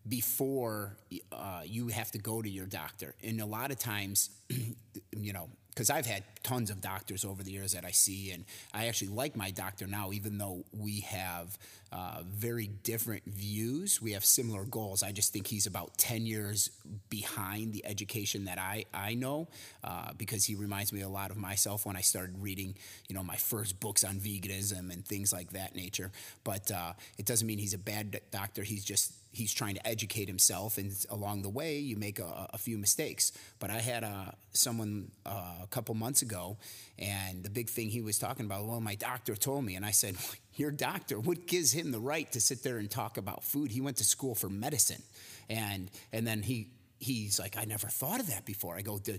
before 0.07 0.97
uh, 1.31 1.61
you 1.65 1.87
have 1.89 2.11
to 2.11 2.17
go 2.17 2.41
to 2.41 2.49
your 2.49 2.65
doctor. 2.65 3.15
And 3.23 3.39
a 3.41 3.45
lot 3.45 3.71
of 3.71 3.79
times, 3.79 4.29
you 5.11 5.33
know, 5.33 5.49
because 5.69 5.89
I've 5.89 6.05
had 6.05 6.23
tons 6.43 6.69
of 6.69 6.81
doctors 6.81 7.23
over 7.23 7.43
the 7.43 7.51
years 7.51 7.73
that 7.73 7.85
I 7.85 7.91
see, 7.91 8.31
and 8.31 8.43
I 8.73 8.87
actually 8.87 9.09
like 9.09 9.35
my 9.35 9.51
doctor 9.51 9.87
now, 9.87 10.11
even 10.11 10.37
though 10.37 10.65
we 10.77 11.01
have 11.01 11.57
uh, 11.91 12.21
very 12.25 12.67
different 12.83 13.25
views. 13.25 14.01
We 14.01 14.13
have 14.13 14.24
similar 14.24 14.63
goals. 14.63 15.03
I 15.03 15.12
just 15.12 15.33
think 15.33 15.48
he's 15.48 15.65
about 15.65 15.98
10 15.98 16.25
years 16.25 16.71
behind 17.10 17.74
the 17.74 17.86
education 17.86 18.45
that 18.45 18.57
I, 18.57 18.86
I 18.93 19.13
know 19.13 19.50
uh, 19.83 20.13
because 20.17 20.45
he 20.45 20.55
reminds 20.55 20.93
me 20.93 21.01
a 21.01 21.10
lot 21.10 21.31
of 21.31 21.38
myself 21.38 21.86
when 21.86 21.98
I 21.98 22.01
started 22.01 22.41
reading, 22.41 22.75
you 23.10 23.15
know, 23.15 23.24
my 23.24 23.36
first 23.36 23.79
books 23.79 24.03
on 24.03 24.15
veganism 24.15 24.91
and 24.91 25.05
things 25.05 25.33
like 25.33 25.51
that 25.51 25.75
nature. 25.75 26.12
But 26.43 26.71
uh, 26.71 26.93
it 27.17 27.25
doesn't 27.25 27.45
mean 27.45 27.60
he's 27.60 27.74
a 27.74 27.79
bad 27.79 28.21
doctor. 28.31 28.63
He's 28.63 28.86
just 28.86 29.13
he's 29.31 29.53
trying 29.53 29.75
to 29.75 29.88
educate 29.88 30.27
himself, 30.27 30.77
and 30.77 30.93
along 31.10 31.41
the 31.41 31.50
way, 31.50 31.77
you 31.79 31.95
make 31.95 32.19
a, 32.19 32.48
a 32.53 32.57
few 32.57 32.77
mistakes. 32.77 33.31
But 33.60 33.69
I 33.69 33.79
had 33.79 34.03
uh, 34.03 34.31
someone 34.51 35.12
uh, 35.25 35.55
a 35.63 35.67
couple 35.69 35.95
months 35.95 36.21
ago, 36.21 36.57
and 37.00 37.43
the 37.43 37.50
big 37.50 37.69
thing 37.69 37.89
he 37.89 38.01
was 38.01 38.19
talking 38.19 38.45
about, 38.45 38.65
well, 38.65 38.81
my 38.81 38.95
doctor 38.95 39.36
told 39.36 39.63
me, 39.63 39.75
and 39.75 39.86
I 39.86 39.91
said, 39.91 40.15
your 40.55 40.72
doctor, 40.72 41.20
what 41.20 41.48
gives 41.48 41.72
him 41.72 41.91
the 41.91 42.00
right 42.00 42.31
to 42.34 42.41
sit 42.41 42.63
there 42.63 42.77
and 42.77 42.89
talk 42.89 43.17
about 43.17 43.43
food? 43.43 43.72
He 43.72 43.81
went 43.81 43.98
to 43.98 44.03
school 44.03 44.36
for 44.36 44.50
medicine, 44.50 45.01
and 45.50 45.89
and 46.12 46.25
then 46.25 46.41
he 46.41 46.67
he's 47.01 47.39
like, 47.39 47.58
I 47.58 47.65
never 47.65 47.88
thought 47.88 48.20
of 48.20 48.27
that 48.27 48.46
before. 48.46 48.77
I 48.77 48.81
go, 48.81 49.00
do, 49.00 49.17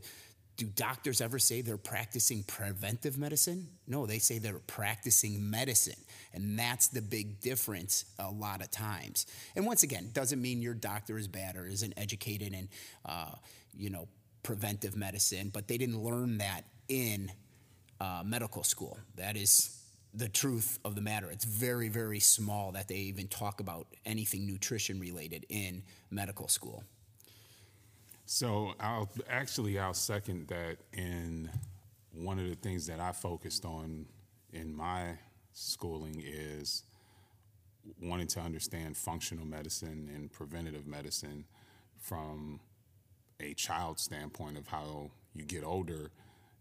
do 0.56 0.66
doctors 0.66 1.20
ever 1.20 1.38
say 1.38 1.60
they're 1.60 1.76
practicing 1.76 2.44
preventive 2.44 3.18
medicine? 3.18 3.66
No, 3.88 4.06
they 4.06 4.18
say 4.18 4.38
they're 4.38 4.60
practicing 4.60 5.50
medicine. 5.50 5.98
And 6.32 6.58
that's 6.58 6.88
the 6.88 7.02
big 7.02 7.40
difference 7.40 8.04
a 8.18 8.30
lot 8.30 8.62
of 8.62 8.70
times. 8.70 9.26
And 9.56 9.66
once 9.66 9.82
again, 9.82 10.10
doesn't 10.12 10.40
mean 10.40 10.62
your 10.62 10.74
doctor 10.74 11.18
is 11.18 11.26
bad 11.26 11.56
or 11.56 11.66
isn't 11.66 11.94
educated 11.96 12.52
in, 12.52 12.68
uh, 13.04 13.34
you 13.74 13.90
know, 13.90 14.08
preventive 14.42 14.96
medicine, 14.96 15.50
but 15.52 15.68
they 15.68 15.78
didn't 15.78 16.02
learn 16.02 16.38
that 16.38 16.62
in 16.88 17.32
uh, 18.00 18.22
medical 18.24 18.62
school. 18.62 18.98
That 19.16 19.36
is 19.36 19.81
the 20.14 20.28
truth 20.28 20.78
of 20.84 20.94
the 20.94 21.00
matter. 21.00 21.30
It's 21.30 21.44
very, 21.44 21.88
very 21.88 22.20
small 22.20 22.72
that 22.72 22.88
they 22.88 22.96
even 22.96 23.28
talk 23.28 23.60
about 23.60 23.86
anything 24.04 24.46
nutrition 24.46 25.00
related 25.00 25.46
in 25.48 25.82
medical 26.10 26.48
school. 26.48 26.84
So 28.26 28.74
I'll 28.78 29.10
actually 29.28 29.78
I'll 29.78 29.94
second 29.94 30.48
that 30.48 30.76
in 30.92 31.50
one 32.14 32.38
of 32.38 32.48
the 32.48 32.54
things 32.54 32.86
that 32.86 33.00
I 33.00 33.12
focused 33.12 33.64
on 33.64 34.06
in 34.52 34.74
my 34.74 35.18
schooling 35.52 36.22
is 36.24 36.84
wanting 38.00 38.28
to 38.28 38.40
understand 38.40 38.96
functional 38.96 39.44
medicine 39.44 40.10
and 40.14 40.30
preventative 40.30 40.86
medicine 40.86 41.44
from 41.98 42.60
a 43.40 43.54
child 43.54 43.98
standpoint 43.98 44.56
of 44.56 44.66
how 44.68 45.10
you 45.34 45.44
get 45.44 45.64
older 45.64 46.10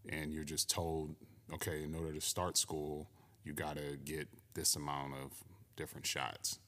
and 0.08 0.32
you're 0.32 0.44
just 0.44 0.68
told, 0.68 1.14
okay, 1.52 1.84
in 1.84 1.94
order 1.94 2.12
to 2.12 2.20
start 2.20 2.56
school, 2.56 3.08
you 3.44 3.52
got 3.52 3.76
to 3.76 3.96
get 4.04 4.28
this 4.54 4.76
amount 4.76 5.14
of 5.14 5.32
different 5.76 6.06
shots. 6.06 6.58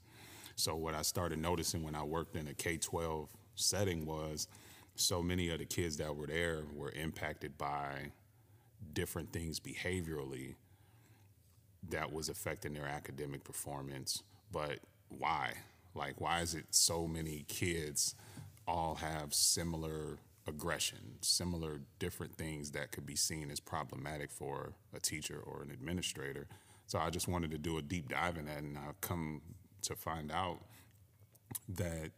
So 0.57 0.76
what 0.76 0.95
I 0.95 1.02
started 1.02 1.38
noticing 1.38 1.83
when 1.83 1.95
I 1.95 2.02
worked 2.02 2.37
in 2.37 2.47
a 2.47 2.54
K-12 2.54 3.28
setting 3.57 4.07
was 4.07 4.49
so 4.97 5.23
many 5.23 5.50
of 5.50 5.59
the 5.59 5.64
kids 5.64 5.97
that 5.97 6.14
were 6.14 6.26
there 6.26 6.64
were 6.73 6.93
impacted 6.93 7.59
by 7.59 8.12
different 8.93 9.33
things 9.33 9.59
behaviorally 9.59 10.54
that 11.90 12.12
was 12.12 12.28
affecting 12.28 12.75
their 12.75 12.87
academic 12.87 13.45
performance. 13.45 14.23
But 14.52 14.78
why? 15.09 15.54
Like, 15.95 16.21
why 16.21 16.40
is 16.40 16.54
it 16.54 16.66
so 16.71 17.07
many 17.07 17.45
kids 17.49 18.14
all 18.66 18.97
have 18.97 19.35
similar 19.35 20.19
aggression, 20.47 21.16
similar 21.21 21.81
different 21.99 22.37
things 22.37 22.71
that 22.73 22.93
could 22.93 23.07
be 23.07 23.16
seen 23.16 23.50
as 23.50 23.61
problematic 23.61 24.31
for 24.31 24.75
a 24.95 25.00
teacher 25.00 25.40
or 25.45 25.62
an 25.62 25.71
administrator? 25.71 26.47
So 26.87 26.99
I 26.99 27.11
just 27.11 27.29
wanted 27.29 27.50
to 27.53 27.59
do 27.59 27.79
a 27.79 27.83
deep 27.83 28.09
dive 28.09 28.37
in 28.37 28.47
that, 28.47 28.59
and 28.59 28.79
I've 28.79 29.00
come 29.00 29.41
to 29.83 29.97
find 29.97 30.31
out 30.31 30.59
that 31.69 32.11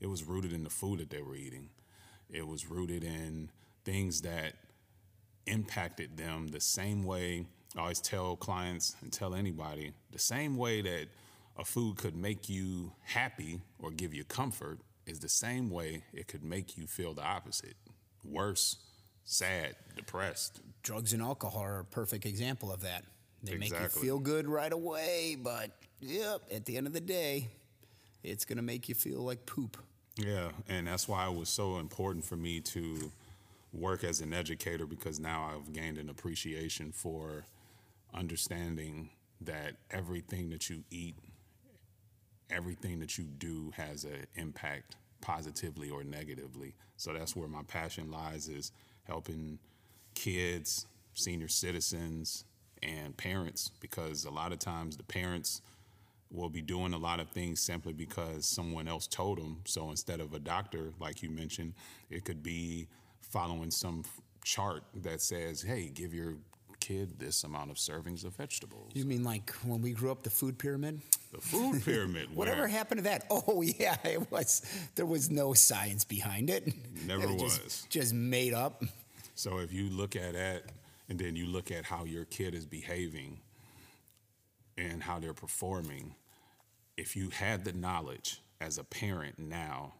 it 0.00 0.06
was 0.06 0.24
rooted 0.24 0.52
in 0.52 0.64
the 0.64 0.70
food 0.70 1.00
that 1.00 1.10
they 1.10 1.22
were 1.22 1.36
eating. 1.36 1.70
It 2.30 2.46
was 2.46 2.68
rooted 2.68 3.04
in 3.04 3.50
things 3.84 4.22
that 4.22 4.54
impacted 5.46 6.16
them 6.16 6.48
the 6.48 6.60
same 6.60 7.02
way 7.04 7.46
I 7.76 7.80
always 7.80 8.00
tell 8.00 8.36
clients 8.36 8.96
and 9.02 9.12
tell 9.12 9.34
anybody 9.34 9.92
the 10.10 10.18
same 10.18 10.56
way 10.56 10.80
that 10.82 11.08
a 11.56 11.64
food 11.64 11.96
could 11.96 12.16
make 12.16 12.48
you 12.48 12.92
happy 13.04 13.60
or 13.78 13.90
give 13.90 14.14
you 14.14 14.24
comfort 14.24 14.78
is 15.06 15.18
the 15.18 15.28
same 15.28 15.68
way 15.70 16.02
it 16.12 16.28
could 16.28 16.42
make 16.42 16.76
you 16.76 16.86
feel 16.86 17.14
the 17.14 17.22
opposite 17.22 17.76
worse, 18.24 18.76
sad, 19.24 19.76
depressed. 19.96 20.60
Drugs 20.82 21.12
and 21.12 21.22
alcohol 21.22 21.62
are 21.62 21.80
a 21.80 21.84
perfect 21.84 22.26
example 22.26 22.72
of 22.72 22.82
that. 22.82 23.04
They 23.42 23.56
make 23.56 23.70
you 23.70 23.88
feel 23.88 24.18
good 24.18 24.48
right 24.48 24.72
away, 24.72 25.36
but 25.40 25.70
yep, 26.00 26.42
at 26.52 26.64
the 26.64 26.76
end 26.76 26.86
of 26.86 26.92
the 26.92 27.00
day, 27.00 27.48
it's 28.22 28.44
going 28.44 28.56
to 28.56 28.62
make 28.62 28.88
you 28.88 28.94
feel 28.94 29.20
like 29.20 29.46
poop. 29.46 29.76
Yeah, 30.16 30.50
and 30.68 30.86
that's 30.86 31.06
why 31.06 31.28
it 31.28 31.34
was 31.34 31.48
so 31.48 31.78
important 31.78 32.24
for 32.24 32.36
me 32.36 32.60
to 32.60 33.12
work 33.72 34.02
as 34.02 34.20
an 34.20 34.32
educator 34.32 34.86
because 34.86 35.20
now 35.20 35.52
I've 35.54 35.72
gained 35.72 35.98
an 35.98 36.08
appreciation 36.08 36.90
for 36.90 37.44
understanding 38.12 39.10
that 39.42 39.74
everything 39.90 40.50
that 40.50 40.68
you 40.68 40.82
eat 40.90 41.14
everything 42.50 42.98
that 43.00 43.18
you 43.18 43.24
do 43.24 43.72
has 43.76 44.04
an 44.04 44.26
impact 44.36 44.96
positively 45.20 45.90
or 45.90 46.04
negatively. 46.04 46.74
So 46.96 47.12
that's 47.12 47.36
where 47.36 47.48
my 47.48 47.62
passion 47.62 48.10
lies 48.10 48.48
is 48.48 48.72
helping 49.04 49.58
kids, 50.14 50.86
senior 51.14 51.48
citizens, 51.48 52.44
and 52.82 53.16
parents 53.16 53.70
because 53.80 54.24
a 54.24 54.30
lot 54.30 54.52
of 54.52 54.58
times 54.58 54.96
the 54.96 55.02
parents 55.04 55.62
will 56.30 56.50
be 56.50 56.60
doing 56.60 56.92
a 56.92 56.98
lot 56.98 57.20
of 57.20 57.28
things 57.30 57.60
simply 57.60 57.92
because 57.92 58.46
someone 58.46 58.86
else 58.86 59.06
told 59.06 59.38
them. 59.38 59.62
So 59.64 59.90
instead 59.90 60.20
of 60.20 60.34
a 60.34 60.38
doctor, 60.38 60.92
like 61.00 61.22
you 61.22 61.30
mentioned, 61.30 61.74
it 62.10 62.24
could 62.24 62.42
be 62.42 62.88
following 63.22 63.70
some 63.70 64.04
chart 64.44 64.82
that 65.02 65.20
says, 65.20 65.62
hey, 65.62 65.90
give 65.92 66.12
your 66.12 66.34
kid 66.80 67.18
this 67.18 67.44
amount 67.44 67.70
of 67.70 67.76
servings 67.76 68.24
of 68.24 68.34
vegetables. 68.36 68.90
You 68.94 69.04
mean 69.04 69.24
like 69.24 69.50
when 69.64 69.82
we 69.82 69.92
grew 69.92 70.10
up, 70.10 70.22
the 70.22 70.30
food 70.30 70.58
pyramid? 70.58 71.00
The 71.32 71.40
food 71.40 71.84
pyramid. 71.84 72.34
Whatever 72.34 72.66
happened 72.66 72.98
to 72.98 73.04
that? 73.04 73.24
Oh 73.30 73.62
yeah, 73.62 73.96
it 74.04 74.30
was. 74.30 74.62
There 74.94 75.06
was 75.06 75.30
no 75.30 75.54
science 75.54 76.04
behind 76.04 76.50
it. 76.50 76.72
Never 77.06 77.22
It 77.30 77.40
was. 77.40 77.58
Just, 77.58 77.90
just 77.90 78.14
made 78.14 78.54
up. 78.54 78.82
So 79.34 79.58
if 79.58 79.72
you 79.72 79.88
look 79.90 80.16
at 80.16 80.34
it 80.34 80.64
and 81.08 81.18
then 81.18 81.36
you 81.36 81.46
look 81.46 81.70
at 81.70 81.84
how 81.84 82.04
your 82.04 82.24
kid 82.24 82.54
is 82.54 82.66
behaving 82.66 83.40
and 84.76 85.02
how 85.02 85.18
they're 85.18 85.34
performing, 85.34 86.14
if 86.96 87.16
you 87.16 87.30
had 87.30 87.64
the 87.64 87.72
knowledge 87.72 88.40
as 88.60 88.78
a 88.78 88.84
parent 88.84 89.38
now 89.38 89.94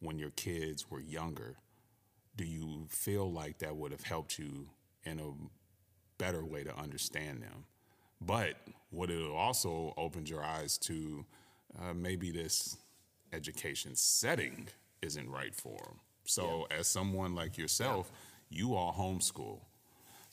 when 0.00 0.18
your 0.18 0.30
kids 0.30 0.90
were 0.90 1.00
younger, 1.00 1.56
do 2.36 2.44
you 2.44 2.86
feel 2.88 3.30
like 3.30 3.58
that 3.58 3.76
would 3.76 3.92
have 3.92 4.02
helped 4.02 4.38
you 4.38 4.68
in 5.04 5.18
a 5.20 6.22
better 6.22 6.44
way 6.44 6.64
to 6.64 6.76
understand 6.76 7.42
them? 7.42 7.64
But 8.20 8.56
what 8.90 9.10
it 9.10 9.22
also 9.30 9.92
opened 9.96 10.28
your 10.28 10.42
eyes 10.42 10.78
to 10.78 11.24
uh, 11.78 11.92
maybe 11.94 12.30
this 12.30 12.76
education 13.32 13.94
setting 13.94 14.68
isn't 15.02 15.28
right 15.30 15.54
for 15.54 15.78
them? 15.78 16.00
So, 16.24 16.66
as 16.76 16.88
someone 16.88 17.34
like 17.34 17.56
yourself, 17.56 18.10
you 18.48 18.74
all 18.74 18.92
homeschool. 18.92 19.60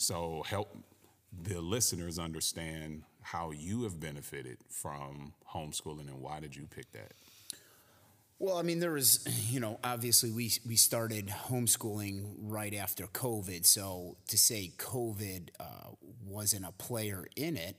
So, 0.04 0.44
help 0.46 0.76
the 1.32 1.62
listeners 1.62 2.20
understand 2.20 3.04
how 3.22 3.52
you 3.52 3.84
have 3.84 4.02
benefited 4.02 4.58
from 4.70 5.34
homeschooling 5.54 6.10
and 6.10 6.20
why 6.20 6.42
did 6.42 6.58
you 6.58 6.68
pick 6.70 6.92
that? 6.92 7.14
Well, 8.38 8.58
I 8.58 8.64
mean, 8.64 8.82
there 8.82 8.92
was, 8.92 9.26
you 9.50 9.62
know, 9.62 9.80
obviously 9.82 10.30
we 10.30 10.52
we 10.68 10.76
started 10.76 11.28
homeschooling 11.28 12.36
right 12.38 12.74
after 12.74 13.06
COVID. 13.06 13.66
So 13.66 14.18
to 14.28 14.38
say 14.38 14.74
COVID 14.78 15.52
uh, 15.62 15.92
wasn't 16.26 16.66
a 16.66 16.74
player 16.74 17.26
in 17.38 17.56
it 17.56 17.78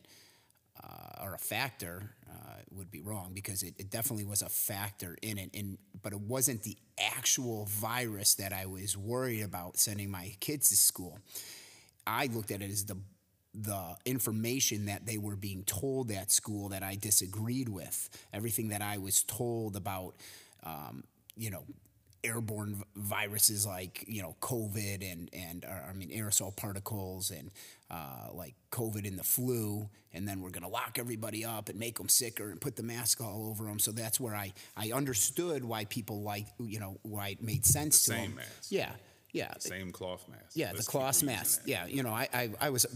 uh, 0.82 1.24
or 1.24 1.34
a 1.34 1.38
factor 1.38 2.14
uh, 2.30 2.62
would 2.70 2.90
be 2.90 3.02
wrong 3.02 3.32
because 3.34 3.62
it, 3.62 3.74
it 3.78 3.90
definitely 3.90 4.24
was 4.24 4.40
a 4.40 4.48
factor 4.48 5.18
in 5.20 5.36
it. 5.36 5.50
And 5.52 5.76
but 6.02 6.14
it 6.14 6.20
wasn't 6.20 6.62
the 6.62 6.78
actual 6.98 7.66
virus 7.66 8.36
that 8.36 8.54
I 8.54 8.64
was 8.64 8.96
worried 8.96 9.42
about 9.42 9.76
sending 9.76 10.10
my 10.10 10.34
kids 10.40 10.70
to 10.70 10.76
school. 10.76 11.18
I 12.06 12.26
looked 12.26 12.50
at 12.50 12.62
it 12.62 12.70
as 12.70 12.84
the 12.84 12.96
the 13.54 13.96
information 14.04 14.86
that 14.86 15.06
they 15.06 15.16
were 15.16 15.36
being 15.36 15.62
told 15.62 16.10
at 16.10 16.32
school 16.32 16.70
that 16.70 16.82
I 16.82 16.96
disagreed 16.96 17.68
with. 17.68 18.08
Everything 18.32 18.68
that 18.70 18.82
I 18.82 18.98
was 18.98 19.22
told 19.22 19.76
about, 19.76 20.16
um, 20.64 21.04
you 21.36 21.50
know, 21.50 21.62
airborne 22.24 22.74
v- 22.74 22.84
viruses 22.96 23.66
like 23.66 24.04
you 24.08 24.22
know 24.22 24.34
COVID 24.40 25.12
and 25.12 25.28
and 25.32 25.64
uh, 25.64 25.90
I 25.90 25.92
mean 25.92 26.10
aerosol 26.10 26.56
particles 26.56 27.30
and 27.30 27.50
uh, 27.90 28.28
like 28.32 28.54
COVID 28.72 29.06
and 29.06 29.18
the 29.18 29.24
flu, 29.24 29.88
and 30.12 30.26
then 30.26 30.40
we're 30.40 30.50
gonna 30.50 30.68
lock 30.68 30.98
everybody 30.98 31.44
up 31.44 31.68
and 31.68 31.78
make 31.78 31.98
them 31.98 32.08
sicker 32.08 32.50
and 32.50 32.60
put 32.60 32.76
the 32.76 32.82
mask 32.82 33.20
all 33.20 33.48
over 33.48 33.64
them. 33.64 33.78
So 33.78 33.92
that's 33.92 34.18
where 34.18 34.34
I 34.34 34.52
I 34.76 34.90
understood 34.92 35.64
why 35.64 35.84
people 35.84 36.22
like 36.22 36.46
you 36.58 36.80
know 36.80 36.98
why 37.02 37.28
it 37.28 37.42
made 37.42 37.66
sense 37.66 38.02
to 38.04 38.12
same 38.12 38.30
them. 38.30 38.36
mask. 38.36 38.66
Yeah, 38.70 38.92
yeah. 39.34 39.52
Same 39.58 39.90
cloth 39.90 40.26
mask. 40.28 40.52
Yeah, 40.54 40.70
Let's 40.72 40.86
the 40.86 40.90
cloth 40.92 41.22
mask. 41.24 41.62
Yeah, 41.66 41.86
you 41.86 42.04
know, 42.04 42.12
I, 42.12 42.28
I, 42.32 42.50
I 42.60 42.70
was 42.70 42.86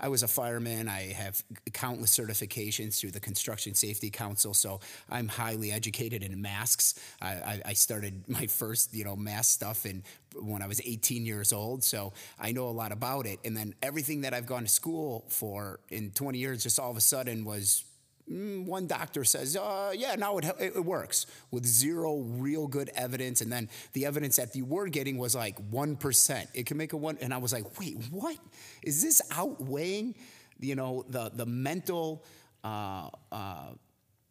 I 0.00 0.08
was 0.08 0.24
a 0.24 0.28
fireman. 0.28 0.88
I 0.88 1.12
have 1.12 1.40
countless 1.72 2.16
certifications 2.16 2.98
through 2.98 3.12
the 3.12 3.20
Construction 3.20 3.72
Safety 3.74 4.10
Council, 4.10 4.52
so 4.52 4.80
I'm 5.08 5.28
highly 5.28 5.70
educated 5.70 6.24
in 6.24 6.42
masks. 6.42 7.00
I, 7.22 7.28
I, 7.28 7.62
I 7.66 7.72
started 7.74 8.24
my 8.28 8.48
first 8.48 8.92
you 8.94 9.04
know 9.04 9.14
mask 9.14 9.52
stuff 9.52 9.86
in 9.86 10.02
when 10.34 10.60
I 10.60 10.66
was 10.66 10.80
18 10.84 11.24
years 11.24 11.52
old, 11.52 11.84
so 11.84 12.12
I 12.38 12.50
know 12.50 12.68
a 12.68 12.70
lot 12.70 12.90
about 12.90 13.26
it. 13.26 13.38
And 13.44 13.56
then 13.56 13.74
everything 13.80 14.22
that 14.22 14.34
I've 14.34 14.46
gone 14.46 14.64
to 14.64 14.68
school 14.68 15.24
for 15.28 15.78
in 15.88 16.10
20 16.10 16.36
years, 16.36 16.64
just 16.64 16.80
all 16.80 16.90
of 16.90 16.96
a 16.96 17.00
sudden 17.00 17.44
was 17.44 17.84
one 18.28 18.86
doctor 18.86 19.24
says, 19.24 19.56
uh, 19.56 19.92
yeah, 19.94 20.16
now 20.16 20.38
it, 20.38 20.44
it, 20.58 20.76
it 20.76 20.84
works 20.84 21.26
with 21.50 21.64
zero 21.64 22.18
real 22.18 22.66
good 22.66 22.90
evidence. 22.96 23.40
And 23.40 23.52
then 23.52 23.68
the 23.92 24.06
evidence 24.06 24.36
that 24.36 24.54
you 24.56 24.64
were 24.64 24.88
getting 24.88 25.16
was 25.16 25.34
like 25.34 25.58
1%. 25.70 26.46
It 26.52 26.66
can 26.66 26.76
make 26.76 26.92
a 26.92 26.96
one. 26.96 27.18
And 27.20 27.32
I 27.32 27.38
was 27.38 27.52
like, 27.52 27.78
wait, 27.78 27.96
what? 28.10 28.36
Is 28.82 29.02
this 29.02 29.22
outweighing, 29.30 30.16
you 30.58 30.74
know, 30.74 31.04
the, 31.08 31.30
the 31.32 31.46
mental, 31.46 32.24
uh, 32.64 33.10
uh, 33.30 33.70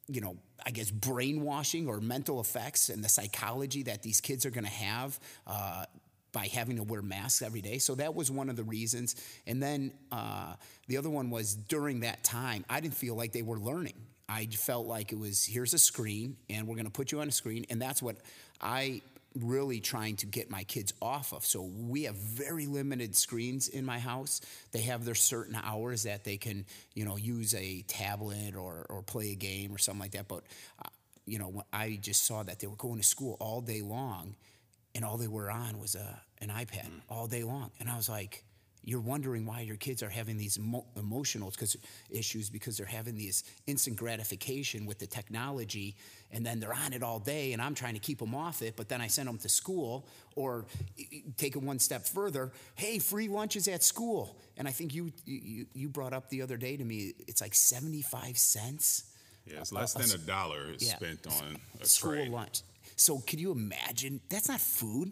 you 0.08 0.20
know, 0.22 0.36
I 0.66 0.72
guess 0.72 0.92
brainwashing 0.92 1.88
or 1.88 2.02
mental 2.02 2.42
effects 2.42 2.90
and 2.90 3.04
the 3.04 3.10
psychology 3.10 3.84
that 3.84 4.04
these 4.04 4.20
kids 4.20 4.46
are 4.46 4.52
going 4.52 4.66
to 4.66 4.72
have 4.72 5.20
uh, 5.48 5.86
by 6.36 6.48
having 6.48 6.76
to 6.76 6.84
wear 6.84 7.02
masks 7.02 7.42
every 7.42 7.62
day. 7.62 7.78
So 7.78 7.96
that 7.96 8.14
was 8.14 8.30
one 8.30 8.50
of 8.50 8.58
the 8.58 8.64
reasons. 8.64 9.16
And 9.48 9.64
then 9.64 9.94
uh, 10.12 10.56
the 10.88 10.98
other 10.98 11.10
one 11.10 11.30
was 11.30 11.56
during 11.56 12.02
that 12.02 12.26
time, 12.26 12.66
I 12.70 12.82
didn't 12.82 12.96
feel 12.96 13.16
like 13.16 13.32
they 13.32 13.42
were 13.42 13.58
learning. 13.58 13.94
I 14.28 14.48
felt 14.48 14.86
like 14.86 15.14
it 15.14 15.18
was 15.18 15.46
here's 15.46 15.74
a 15.74 15.80
screen 15.80 16.36
and 16.50 16.68
we're 16.68 16.76
going 16.76 16.88
to 16.88 16.92
put 16.92 17.14
you 17.14 17.22
on 17.22 17.30
a 17.30 17.32
screen. 17.32 17.66
And 17.70 17.82
that's 17.82 18.02
what 18.02 18.18
I 18.60 19.02
really 19.34 19.80
trying 19.80 20.18
to 20.18 20.26
get 20.26 20.52
my 20.52 20.66
kids 20.66 20.94
off 21.02 21.32
of. 21.32 21.46
So 21.46 21.62
we 21.62 22.04
have 22.04 22.16
very 22.16 22.66
limited 22.66 23.16
screens 23.16 23.70
in 23.70 23.86
my 23.86 24.00
house. 24.00 24.42
They 24.74 24.82
have 24.82 25.06
their 25.06 25.16
certain 25.16 25.58
hours 25.64 26.04
that 26.04 26.26
they 26.26 26.36
can, 26.36 26.66
you 26.96 27.06
know, 27.06 27.16
use 27.16 27.56
a 27.56 27.82
tablet 27.84 28.58
or, 28.58 28.86
or 28.90 29.04
play 29.04 29.32
a 29.32 29.36
game 29.36 29.74
or 29.74 29.78
something 29.78 30.02
like 30.02 30.12
that. 30.12 30.28
But, 30.28 30.44
uh, 30.84 30.90
you 31.26 31.40
know, 31.40 31.64
I 31.72 31.98
just 32.02 32.26
saw 32.26 32.44
that 32.44 32.60
they 32.60 32.68
were 32.68 32.76
going 32.76 32.98
to 32.98 33.06
school 33.06 33.38
all 33.40 33.62
day 33.62 33.82
long 33.82 34.36
and 34.96 35.04
all 35.04 35.18
they 35.18 35.28
were 35.28 35.52
on 35.52 35.80
was 35.80 35.96
a, 35.96 36.22
an 36.42 36.50
iPad 36.50 36.88
mm. 36.88 37.02
all 37.10 37.28
day 37.28 37.44
long. 37.44 37.72
And 37.80 37.90
I 37.90 37.96
was 37.96 38.10
like, 38.10 38.44
you're 38.88 39.02
wondering 39.02 39.48
why 39.48 39.62
your 39.62 39.78
kids 39.78 40.04
are 40.04 40.10
having 40.10 40.38
these 40.38 40.60
emo- 40.60 40.86
emotional 40.96 41.52
cause, 41.52 41.76
issues 42.12 42.52
because 42.52 42.78
they're 42.78 42.86
having 42.86 43.18
this 43.18 43.44
instant 43.66 43.98
gratification 43.98 44.86
with 44.86 45.00
the 45.00 45.08
technology 45.08 45.96
and 46.32 46.46
then 46.46 46.60
they're 46.60 46.74
on 46.74 46.94
it 46.94 47.02
all 47.02 47.18
day 47.18 47.54
and 47.54 47.62
I'm 47.62 47.74
trying 47.74 47.96
to 47.96 48.00
keep 48.00 48.20
them 48.20 48.36
off 48.36 48.62
it 48.62 48.76
but 48.76 48.88
then 48.88 49.02
I 49.02 49.08
send 49.08 49.28
them 49.28 49.40
to 49.40 49.50
school 49.50 50.08
or 50.36 50.66
take 51.36 51.56
it 51.56 51.64
one 51.64 51.80
step 51.80 52.06
further 52.06 52.52
hey 52.76 53.00
free 53.00 53.28
lunches 53.28 53.68
at 53.68 53.82
school 53.84 54.38
and 54.56 54.68
I 54.68 54.72
think 54.72 54.94
you 54.94 55.12
you, 55.26 55.66
you 55.74 55.90
brought 55.90 56.14
up 56.14 56.30
the 56.30 56.44
other 56.44 56.56
day 56.58 56.78
to 56.78 56.84
me 56.84 57.14
it's 57.28 57.42
like 57.42 57.56
75 57.56 58.38
cents 58.38 59.06
Yeah, 59.48 59.62
it's 59.62 59.72
less 59.72 59.94
than 59.94 60.12
a 60.12 60.24
dollar 60.24 60.74
yeah. 60.78 60.96
spent 60.96 61.26
on 61.26 61.58
a 61.82 61.86
school 61.86 62.12
tray. 62.12 62.30
lunch. 62.30 62.62
So 62.96 63.20
can 63.20 63.40
you 63.40 63.52
imagine? 63.52 64.22
That's 64.30 64.48
not 64.48 64.62
food. 64.62 65.12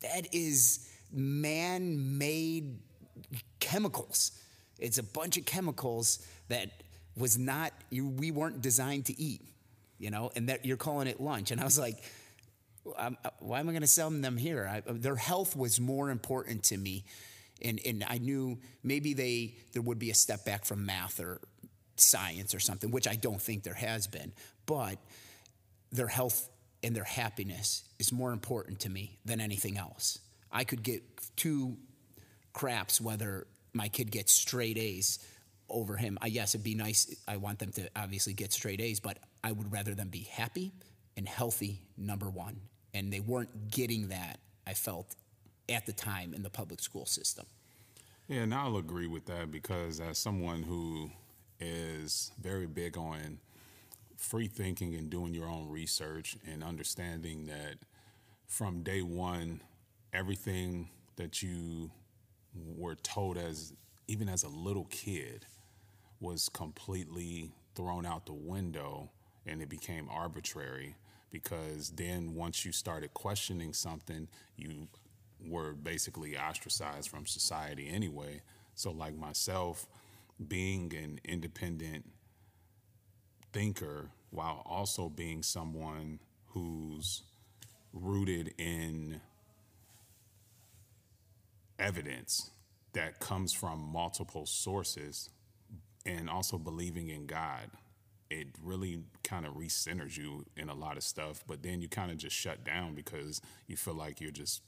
That 0.00 0.34
is 0.34 0.88
man-made 1.12 2.78
chemicals. 3.60 4.32
It's 4.78 4.98
a 4.98 5.02
bunch 5.02 5.36
of 5.36 5.44
chemicals 5.44 6.26
that 6.48 6.70
was 7.16 7.36
not 7.36 7.72
we 7.90 8.30
weren't 8.30 8.62
designed 8.62 9.06
to 9.06 9.20
eat, 9.20 9.42
you 9.98 10.10
know, 10.10 10.30
and 10.36 10.48
that 10.48 10.64
you're 10.64 10.76
calling 10.76 11.08
it 11.08 11.20
lunch. 11.20 11.50
And 11.50 11.60
I 11.60 11.64
was 11.64 11.78
like, 11.78 12.02
why 13.40 13.60
am 13.60 13.68
I 13.68 13.72
going 13.72 13.82
to 13.82 13.86
sell 13.86 14.08
them 14.10 14.36
here? 14.36 14.66
I, 14.66 14.82
their 14.90 15.16
health 15.16 15.56
was 15.56 15.80
more 15.80 16.10
important 16.10 16.62
to 16.64 16.76
me, 16.76 17.04
and 17.60 17.80
and 17.84 18.04
I 18.08 18.18
knew 18.18 18.58
maybe 18.82 19.14
they 19.14 19.56
there 19.72 19.82
would 19.82 19.98
be 19.98 20.10
a 20.10 20.14
step 20.14 20.44
back 20.44 20.64
from 20.64 20.86
math 20.86 21.20
or 21.20 21.40
science 21.96 22.54
or 22.54 22.60
something, 22.60 22.90
which 22.90 23.08
I 23.08 23.16
don't 23.16 23.42
think 23.42 23.64
there 23.64 23.74
has 23.74 24.06
been, 24.06 24.32
but 24.64 24.98
their 25.90 26.06
health 26.06 26.48
and 26.82 26.94
their 26.94 27.04
happiness 27.04 27.84
is 27.98 28.12
more 28.12 28.32
important 28.32 28.80
to 28.80 28.88
me 28.88 29.18
than 29.24 29.40
anything 29.40 29.76
else. 29.76 30.18
I 30.52 30.64
could 30.64 30.82
get 30.82 31.02
two 31.36 31.76
craps 32.52 33.00
whether 33.00 33.46
my 33.72 33.88
kid 33.88 34.10
gets 34.10 34.32
straight 34.32 34.78
A's 34.78 35.18
over 35.68 35.96
him. 35.96 36.18
I, 36.20 36.26
yes, 36.28 36.54
it'd 36.54 36.64
be 36.64 36.74
nice. 36.74 37.14
I 37.26 37.36
want 37.36 37.58
them 37.58 37.72
to 37.72 37.88
obviously 37.94 38.32
get 38.32 38.52
straight 38.52 38.80
A's, 38.80 39.00
but 39.00 39.18
I 39.44 39.52
would 39.52 39.70
rather 39.70 39.94
them 39.94 40.08
be 40.08 40.22
happy 40.30 40.72
and 41.16 41.28
healthy, 41.28 41.82
number 41.96 42.30
one. 42.30 42.60
And 42.94 43.12
they 43.12 43.20
weren't 43.20 43.70
getting 43.70 44.08
that, 44.08 44.38
I 44.66 44.74
felt, 44.74 45.14
at 45.68 45.84
the 45.86 45.92
time 45.92 46.32
in 46.32 46.42
the 46.42 46.50
public 46.50 46.80
school 46.80 47.06
system. 47.06 47.46
Yeah, 48.28 48.40
and 48.40 48.54
I'll 48.54 48.76
agree 48.76 49.06
with 49.06 49.26
that 49.26 49.50
because 49.50 50.00
as 50.00 50.18
someone 50.18 50.62
who 50.62 51.10
is 51.60 52.30
very 52.40 52.66
big 52.66 52.96
on 52.96 53.38
free 54.18 54.48
thinking 54.48 54.94
and 54.94 55.08
doing 55.08 55.32
your 55.32 55.48
own 55.48 55.68
research 55.70 56.36
and 56.50 56.62
understanding 56.62 57.46
that 57.46 57.76
from 58.46 58.82
day 58.82 59.00
one, 59.00 59.62
everything 60.12 60.90
that 61.16 61.42
you 61.42 61.90
were 62.76 62.96
told 62.96 63.38
as 63.38 63.72
even 64.08 64.28
as 64.28 64.42
a 64.42 64.48
little 64.48 64.86
kid 64.86 65.46
was 66.20 66.48
completely 66.48 67.52
thrown 67.74 68.04
out 68.04 68.26
the 68.26 68.32
window 68.32 69.08
and 69.46 69.62
it 69.62 69.68
became 69.68 70.08
arbitrary 70.10 70.96
because 71.30 71.90
then 71.90 72.34
once 72.34 72.64
you 72.64 72.72
started 72.72 73.14
questioning 73.14 73.72
something, 73.72 74.26
you 74.56 74.88
were 75.46 75.74
basically 75.74 76.36
ostracized 76.36 77.08
from 77.08 77.26
society 77.26 77.88
anyway. 77.88 78.40
So, 78.74 78.90
like 78.90 79.16
myself, 79.16 79.86
being 80.48 80.92
an 80.94 81.20
independent 81.24 82.04
thinker 83.52 84.10
while 84.30 84.62
also 84.66 85.08
being 85.08 85.42
someone 85.42 86.20
who's 86.48 87.22
rooted 87.92 88.54
in 88.58 89.20
evidence 91.78 92.50
that 92.92 93.20
comes 93.20 93.52
from 93.52 93.80
multiple 93.80 94.46
sources 94.46 95.30
and 96.04 96.28
also 96.28 96.58
believing 96.58 97.08
in 97.08 97.26
God, 97.26 97.70
it 98.30 98.48
really 98.62 99.00
kind 99.22 99.46
of 99.46 99.54
recenters 99.54 100.16
you 100.16 100.44
in 100.56 100.68
a 100.68 100.74
lot 100.74 100.96
of 100.96 101.02
stuff. 101.02 101.44
But 101.46 101.62
then 101.62 101.80
you 101.80 101.88
kind 101.88 102.10
of 102.10 102.16
just 102.18 102.36
shut 102.36 102.64
down 102.64 102.94
because 102.94 103.40
you 103.66 103.76
feel 103.76 103.94
like 103.94 104.20
you're 104.20 104.30
just 104.30 104.62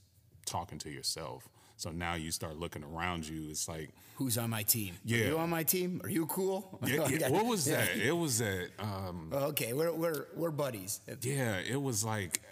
talking 0.47 0.79
to 0.79 0.91
yourself. 0.91 1.49
So 1.81 1.91
now 1.91 2.13
you 2.13 2.31
start 2.31 2.59
looking 2.59 2.85
around 2.85 3.27
you. 3.27 3.49
It's 3.49 3.67
like, 3.67 3.89
who's 4.17 4.37
on 4.37 4.51
my 4.51 4.63
team? 4.63 4.97
Yeah. 5.03 5.25
Are 5.25 5.29
you 5.29 5.39
on 5.39 5.49
my 5.49 5.63
team? 5.63 6.03
Are 6.05 6.11
you 6.11 6.27
cool? 6.27 6.79
Yeah, 6.87 7.09
yeah. 7.09 7.31
What 7.31 7.47
was 7.47 7.65
that? 7.65 7.97
It 7.97 8.13
was 8.15 8.37
that. 8.39 8.69
Um, 8.79 9.31
okay, 9.33 9.73
we're 9.73 9.91
we're 9.91 10.27
we're 10.37 10.51
buddies. 10.51 11.01
Yeah, 11.23 11.57
it 11.59 11.81
was 11.81 12.05
like 12.05 12.43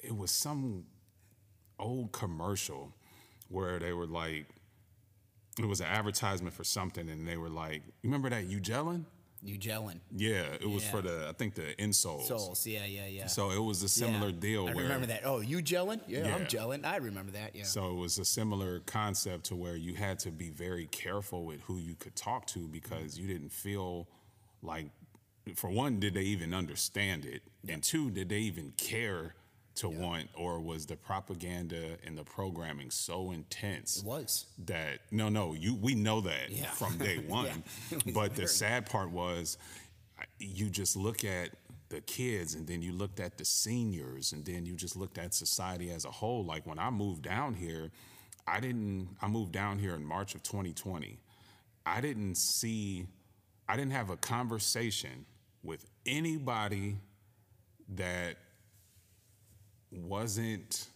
it 0.00 0.16
was 0.16 0.32
some 0.32 0.86
old 1.78 2.10
commercial 2.10 2.92
where 3.48 3.78
they 3.78 3.92
were 3.92 4.06
like, 4.06 4.46
it 5.60 5.66
was 5.66 5.80
an 5.80 5.86
advertisement 5.86 6.52
for 6.52 6.64
something, 6.64 7.08
and 7.08 7.28
they 7.28 7.36
were 7.36 7.50
like, 7.50 7.82
you 8.02 8.08
remember 8.10 8.30
that 8.30 8.46
you 8.46 8.58
gelling? 8.58 9.04
You 9.44 9.58
gelling. 9.58 9.98
Yeah, 10.14 10.44
it 10.60 10.68
was 10.70 10.84
Yeah. 10.84 10.90
for 10.92 11.02
the 11.02 11.26
I 11.28 11.32
think 11.32 11.54
the 11.54 11.74
insoles. 11.78 12.28
Souls, 12.28 12.64
yeah, 12.64 12.84
yeah, 12.84 13.06
yeah. 13.06 13.26
So 13.26 13.50
it 13.50 13.58
was 13.58 13.82
a 13.82 13.88
similar 13.88 14.28
Yeah. 14.28 14.38
deal 14.38 14.68
I 14.68 14.74
where 14.74 14.84
remember 14.84 15.06
that. 15.08 15.22
Oh, 15.24 15.40
you 15.40 15.58
gelling? 15.58 16.00
Yeah, 16.06 16.32
I'm 16.34 16.42
Yeah. 16.42 16.46
gelling. 16.46 16.84
I 16.84 16.96
remember 16.96 17.32
that. 17.32 17.56
Yeah. 17.56 17.64
So 17.64 17.90
it 17.90 17.94
was 17.96 18.18
a 18.18 18.24
similar 18.24 18.80
concept 18.80 19.44
to 19.46 19.56
where 19.56 19.74
you 19.74 19.94
had 19.94 20.20
to 20.20 20.30
be 20.30 20.50
very 20.50 20.86
careful 20.86 21.44
with 21.44 21.60
who 21.62 21.78
you 21.78 21.96
could 21.96 22.14
talk 22.14 22.46
to 22.48 22.68
because 22.68 23.18
you 23.18 23.26
didn't 23.26 23.52
feel 23.52 24.06
like, 24.62 24.90
for 25.56 25.70
one, 25.70 25.98
did 25.98 26.14
they 26.14 26.22
even 26.22 26.54
understand 26.54 27.24
it? 27.24 27.42
And 27.66 27.82
two, 27.82 28.10
did 28.12 28.28
they 28.28 28.38
even 28.38 28.72
care 28.76 29.34
to 29.76 29.88
want, 29.88 30.28
or 30.34 30.60
was 30.60 30.86
the 30.86 30.96
propaganda 30.96 31.96
and 32.04 32.16
the 32.16 32.24
programming 32.24 32.90
so 32.90 33.30
intense? 33.32 33.98
it 33.98 34.04
was. 34.04 34.46
that 34.66 34.98
no 35.10 35.28
no 35.28 35.54
you 35.54 35.74
we 35.74 35.94
know 35.94 36.20
that 36.20 36.50
Yeah. 36.50 36.66
from 36.70 36.98
day 37.08 37.18
one 37.18 37.62
was 37.92 38.02
but 38.14 38.34
the 38.36 38.46
sad 38.46 38.86
part 38.86 39.10
was 39.10 39.56
you 40.38 40.68
just 40.68 40.96
look 40.96 41.24
at 41.24 41.50
the 41.88 42.00
kids 42.02 42.54
and 42.54 42.66
then 42.66 42.80
you 42.82 42.92
looked 42.92 43.20
at 43.20 43.36
the 43.38 43.44
seniors 43.44 44.32
and 44.32 44.44
then 44.44 44.64
you 44.64 44.74
just 44.74 44.96
looked 44.96 45.18
at 45.18 45.34
society 45.34 45.90
as 45.90 46.04
a 46.04 46.10
whole 46.10 46.44
like 46.44 46.66
when 46.66 46.78
i 46.78 46.88
moved 46.88 47.22
down 47.22 47.52
here 47.54 47.90
i 48.46 48.60
didn't 48.60 49.08
i 49.20 49.28
moved 49.28 49.52
down 49.52 49.78
here 49.78 49.94
in 49.94 50.02
march 50.04 50.34
of 50.34 50.42
2020 50.42 51.18
i 51.84 52.00
didn't 52.00 52.36
see 52.36 53.06
i 53.68 53.76
didn't 53.76 53.92
have 53.92 54.08
a 54.08 54.16
conversation 54.16 55.26
with 55.62 55.84
anybody 56.06 56.96
that 57.90 58.36
wasn't 59.92 60.86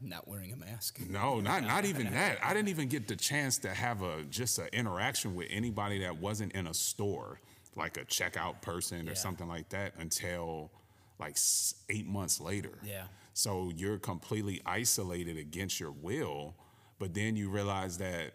Not 0.00 0.28
wearing 0.28 0.52
a 0.52 0.56
mask. 0.56 1.00
no, 1.08 1.40
not 1.40 1.62
not 1.64 1.84
even 1.84 2.10
that. 2.12 2.38
I 2.44 2.52
didn't 2.54 2.68
even 2.68 2.88
get 2.88 3.08
the 3.08 3.16
chance 3.16 3.58
to 3.58 3.72
have 3.72 4.02
a 4.02 4.22
just 4.24 4.58
an 4.58 4.68
interaction 4.72 5.34
with 5.34 5.48
anybody 5.50 6.00
that 6.00 6.16
wasn't 6.18 6.52
in 6.52 6.66
a 6.66 6.74
store, 6.74 7.40
like 7.76 7.96
a 7.96 8.04
checkout 8.04 8.60
person 8.62 9.06
or 9.08 9.12
Yeah. 9.12 9.16
something 9.16 9.48
like 9.48 9.68
that, 9.70 9.94
until 9.98 10.70
like 11.18 11.36
eight 11.88 12.06
months 12.06 12.40
later. 12.40 12.78
Yeah. 12.84 13.04
So 13.34 13.70
you're 13.74 13.98
completely 13.98 14.60
isolated 14.66 15.38
against 15.38 15.80
your 15.80 15.92
will, 15.92 16.54
but 16.98 17.14
then 17.14 17.34
you 17.36 17.48
realize 17.48 17.96
that 17.98 18.34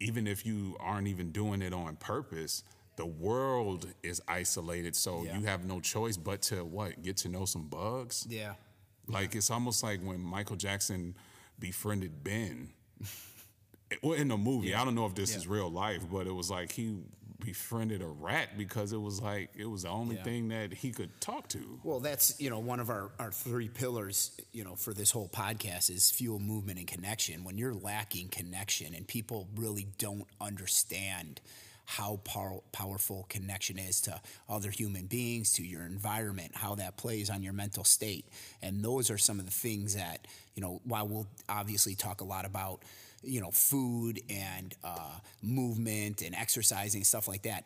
even 0.00 0.26
if 0.26 0.44
you 0.46 0.76
aren't 0.80 1.06
even 1.08 1.30
doing 1.30 1.60
it 1.62 1.72
on 1.74 1.94
purpose, 1.96 2.64
the 2.96 3.06
world 3.06 3.86
is 4.02 4.20
isolated. 4.28 4.94
So 4.96 5.22
Yeah. 5.24 5.38
you 5.38 5.46
have 5.46 5.64
no 5.64 5.80
choice 5.80 6.16
but 6.16 6.42
to 6.42 6.64
what? 6.64 7.02
Get 7.02 7.16
to 7.18 7.28
know 7.28 7.44
some 7.44 7.68
bugs. 7.68 8.26
Yeah. 8.28 8.54
Like 9.06 9.34
it's 9.34 9.50
almost 9.50 9.82
like 9.82 10.00
when 10.02 10.20
Michael 10.20 10.56
Jackson 10.56 11.16
befriended 11.58 12.22
Ben. 12.22 12.70
well, 14.02 14.14
in 14.14 14.28
the 14.28 14.36
movie, 14.36 14.74
I 14.74 14.84
don't 14.84 14.94
know 14.94 15.06
if 15.06 15.14
this 15.14 15.34
is 15.34 15.46
real 15.46 15.70
life, 15.70 16.02
but 16.10 16.26
it 16.26 16.32
was 16.32 16.50
like 16.50 16.72
he 16.72 16.98
befriended 17.40 18.02
a 18.02 18.06
rat 18.06 18.50
because 18.58 18.92
it 18.92 19.00
was 19.00 19.20
like 19.22 19.48
it 19.56 19.64
was 19.64 19.82
the 19.84 19.88
only 19.88 20.16
Yeah. 20.16 20.24
thing 20.24 20.48
that 20.48 20.74
he 20.74 20.92
could 20.92 21.18
talk 21.22 21.48
to. 21.48 21.80
Well, 21.82 21.98
that's 21.98 22.38
you 22.38 22.50
know 22.50 22.58
one 22.58 22.80
of 22.80 22.90
our, 22.90 23.10
our 23.18 23.32
three 23.32 23.68
pillars 23.68 24.38
you 24.52 24.62
know 24.62 24.76
for 24.76 24.92
this 24.92 25.10
whole 25.10 25.28
podcast 25.28 25.88
is 25.90 26.10
fuel 26.10 26.38
movement 26.38 26.78
and 26.78 26.86
connection. 26.86 27.42
When 27.42 27.56
you're 27.56 27.74
lacking 27.74 28.28
connection 28.28 28.94
and 28.94 29.08
people 29.08 29.48
really 29.56 29.86
don't 29.98 30.26
understand 30.40 31.40
how 31.90 32.20
pow- 32.22 32.62
powerful 32.70 33.26
connection 33.28 33.78
is 33.78 34.00
to 34.02 34.20
other 34.48 34.70
human 34.70 35.06
beings, 35.06 35.52
to 35.54 35.64
your 35.64 35.82
environment, 35.82 36.52
how 36.54 36.76
that 36.76 36.96
plays 36.96 37.28
on 37.28 37.42
your 37.42 37.52
mental 37.52 37.82
state, 37.82 38.26
and 38.62 38.84
those 38.84 39.10
are 39.10 39.18
some 39.18 39.40
of 39.40 39.44
the 39.44 39.52
things 39.52 39.96
that 39.96 40.26
you 40.54 40.62
know. 40.62 40.80
While 40.84 41.08
we'll 41.08 41.26
obviously 41.48 41.96
talk 41.96 42.20
a 42.20 42.24
lot 42.24 42.44
about 42.44 42.82
you 43.22 43.40
know 43.40 43.50
food 43.50 44.20
and 44.30 44.72
uh, 44.84 45.18
movement 45.42 46.22
and 46.22 46.32
exercising 46.34 47.02
stuff 47.02 47.26
like 47.26 47.42
that, 47.42 47.64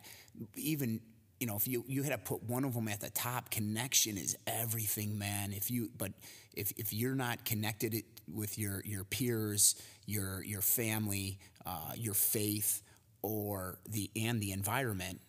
even 0.55 1.01
you 1.39 1.45
know, 1.47 1.55
if 1.55 1.67
you 1.67 1.83
you 1.87 2.01
had 2.01 2.11
to 2.11 2.17
put 2.17 2.41
one 2.43 2.63
of 2.63 2.73
them 2.73 2.87
at 2.87 3.01
the 3.01 3.11
top, 3.11 3.51
connection 3.51 4.17
is 4.17 4.35
everything, 4.47 5.19
man. 5.19 5.53
If 5.53 5.69
you 5.69 5.91
but 5.97 6.13
if 6.55 6.71
if 6.77 6.93
you're 6.93 7.15
not 7.15 7.45
connected 7.45 8.03
with 8.27 8.57
your 8.57 8.81
your 8.85 9.03
peers, 9.03 9.75
your 10.07 10.43
your 10.43 10.61
family, 10.61 11.37
uh, 11.65 11.91
your 11.95 12.15
faith, 12.15 12.81
or 13.25 13.79
the 13.89 14.09
and 14.15 14.39
the 14.39 14.51
environment, 14.51 15.19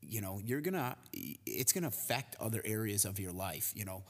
you 0.00 0.20
know, 0.20 0.40
you're 0.44 0.60
gonna 0.60 0.96
it's 1.12 1.72
gonna 1.72 1.88
affect 1.88 2.36
other 2.40 2.60
areas 2.64 3.04
of 3.04 3.18
your 3.18 3.32
life. 3.32 3.72
You 3.74 3.84
know, 3.84 4.04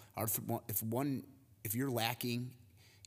if 0.68 0.82
one 0.82 1.22
if 1.64 1.74
you're 1.74 1.90
lacking 1.90 2.50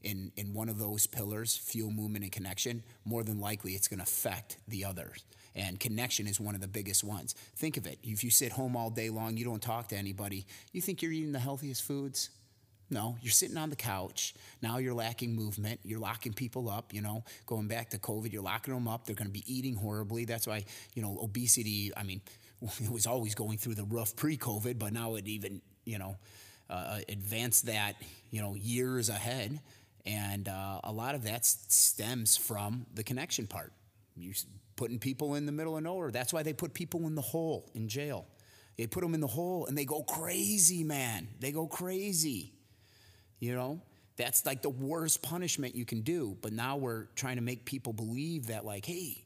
in 0.02 0.32
in 0.38 0.54
one 0.54 0.70
of 0.70 0.80
those 0.80 1.06
pillars, 1.08 1.56
fuel, 1.56 1.92
movement, 1.92 2.24
and 2.24 2.32
connection, 2.32 2.84
more 3.06 3.24
than 3.24 3.40
likely 3.40 3.74
it's 3.74 3.88
to 3.88 4.02
affect 4.02 4.58
the 4.68 4.86
others. 4.86 5.24
And 5.56 5.80
connection 5.80 6.28
is 6.28 6.40
one 6.40 6.56
of 6.56 6.62
the 6.62 6.68
biggest 6.68 7.04
ones. 7.04 7.34
Think 7.56 7.76
of 7.76 7.86
it. 7.86 8.00
If 8.04 8.24
you 8.24 8.30
sit 8.30 8.52
home 8.52 8.78
all 8.78 8.90
day 8.90 9.10
long, 9.10 9.36
you 9.36 9.44
don't 9.44 9.62
talk 9.62 9.90
to 9.90 9.98
anybody, 9.98 10.46
you 10.72 10.82
think 10.82 11.02
you're 11.02 11.12
eating 11.12 11.32
the 11.34 11.40
healthiest 11.40 11.84
foods? 11.84 12.30
No, 12.92 13.18
you're 13.22 13.32
sitting 13.32 13.58
on 13.58 13.70
the 13.70 13.76
couch. 13.76 14.34
Now 14.62 14.78
you're 14.78 14.96
lacking 14.96 15.36
movement. 15.36 15.80
You're 15.84 16.00
locking 16.00 16.34
people 16.34 16.70
up, 16.70 16.92
you 16.94 17.02
know, 17.02 17.24
going 17.46 17.68
back 17.68 17.92
to 17.92 18.00
COVID, 18.00 18.34
you're 18.34 18.42
locking 18.42 18.74
them 18.74 18.88
up. 18.88 19.06
They're 19.06 19.16
going 19.16 19.28
to 19.28 19.34
be 19.34 19.44
eating 19.46 19.76
horribly. 19.76 20.26
That's 20.26 20.48
why, 20.48 20.66
you 20.96 21.04
know, 21.04 21.20
obesity, 21.22 21.92
I 21.96 22.04
mean, 22.04 22.22
it 22.62 22.90
was 22.90 23.06
always 23.06 23.36
going 23.36 23.58
through 23.60 23.76
the 23.76 23.84
roof 23.84 24.16
pre 24.16 24.38
COVID, 24.38 24.80
but 24.80 24.92
now 24.92 25.16
it 25.16 25.28
even, 25.28 25.62
you 25.86 26.00
know, 26.00 26.18
uh, 26.70 27.00
advanced 27.08 27.68
that, 27.68 27.96
you 28.32 28.42
know, 28.42 28.56
years 28.56 29.10
ahead. 29.10 29.60
And 30.06 30.48
uh, 30.48 30.80
a 30.84 30.92
lot 30.92 31.14
of 31.14 31.24
that 31.26 31.46
stems 31.46 32.38
from 32.38 32.88
the 32.96 33.04
connection 33.04 33.46
part. 33.46 33.72
You 34.16 34.32
s- 34.32 34.46
putting 34.76 34.98
people 34.98 35.36
in 35.36 35.46
the 35.46 35.52
middle 35.52 35.78
of 35.78 35.84
nowhere. 35.84 36.10
That's 36.10 36.34
why 36.34 36.42
they 36.42 36.54
put 36.54 36.74
people 36.74 37.06
in 37.06 37.14
the 37.14 37.22
hole 37.22 37.70
in 37.76 37.88
jail. 37.88 38.26
They 38.78 38.88
put 38.88 39.02
them 39.02 39.14
in 39.14 39.20
the 39.20 39.28
hole 39.28 39.66
and 39.66 39.78
they 39.78 39.86
go 39.86 40.04
crazy, 40.04 40.84
man. 40.84 41.28
They 41.40 41.52
go 41.52 41.68
crazy. 41.68 42.54
You 43.40 43.56
know, 43.56 43.82
that's 44.18 44.46
like 44.46 44.62
the 44.62 44.70
worst 44.70 45.22
punishment 45.22 45.76
you 45.76 45.86
can 45.86 46.02
do. 46.02 46.38
But 46.42 46.54
now 46.54 46.78
we're 46.78 47.06
trying 47.16 47.38
to 47.38 47.42
make 47.42 47.66
people 47.66 47.94
believe 47.94 48.48
that, 48.48 48.66
like, 48.66 48.86
hey, 48.86 49.24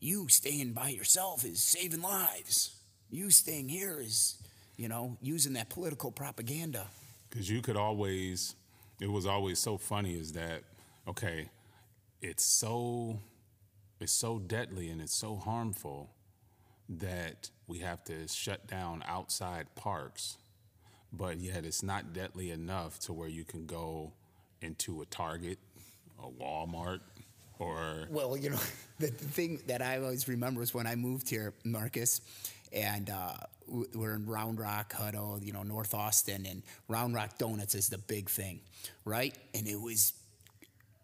you 0.00 0.28
staying 0.28 0.72
by 0.72 0.88
yourself 0.88 1.44
is 1.44 1.62
saving 1.62 2.02
lives. 2.02 2.74
You 3.10 3.30
staying 3.30 3.68
here 3.68 4.00
is, 4.00 4.42
you 4.76 4.88
know, 4.88 5.18
using 5.20 5.52
that 5.54 5.68
political 5.68 6.10
propaganda. 6.10 6.86
Because 7.28 7.50
you 7.50 7.60
could 7.60 7.76
always, 7.76 8.54
it 9.00 9.10
was 9.10 9.26
always 9.26 9.58
so 9.58 9.76
funny 9.76 10.14
is 10.14 10.32
that, 10.32 10.62
okay, 11.06 11.50
it's 12.22 12.44
so, 12.44 13.20
it's 14.00 14.12
so 14.12 14.38
deadly 14.38 14.88
and 14.88 15.00
it's 15.00 15.14
so 15.14 15.36
harmful 15.36 16.10
that 16.88 17.50
we 17.66 17.78
have 17.78 18.02
to 18.04 18.26
shut 18.26 18.66
down 18.66 19.02
outside 19.06 19.66
parks, 19.76 20.38
but 21.12 21.38
yet 21.38 21.64
it's 21.64 21.82
not 21.82 22.12
deadly 22.12 22.50
enough 22.50 22.98
to 23.00 23.12
where 23.12 23.28
you 23.28 23.44
can 23.44 23.66
go 23.66 24.12
into 24.62 25.02
a 25.02 25.06
Target, 25.06 25.58
a 26.22 26.28
Walmart, 26.28 27.00
or 27.58 28.06
Well, 28.10 28.36
you 28.36 28.50
know, 28.50 28.58
the, 28.98 29.08
thing 29.08 29.60
that 29.66 29.82
I 29.82 29.98
always 29.98 30.28
remember 30.28 30.62
is 30.62 30.74
when 30.74 30.86
I 30.86 30.94
moved 30.96 31.28
here, 31.28 31.54
Marcus, 31.64 32.20
and 32.72 33.10
uh, 33.10 33.34
we're 33.94 34.14
in 34.14 34.26
Round 34.26 34.58
Rock, 34.58 34.92
Hutto, 34.94 35.44
you 35.44 35.52
know, 35.52 35.62
North 35.62 35.94
Austin, 35.94 36.46
and 36.46 36.62
Round 36.88 37.14
Rock 37.14 37.38
Donuts 37.38 37.74
is 37.74 37.88
the 37.88 37.98
big 37.98 38.28
thing, 38.28 38.60
right? 39.04 39.34
And 39.54 39.66
it 39.66 39.80
was 39.80 40.12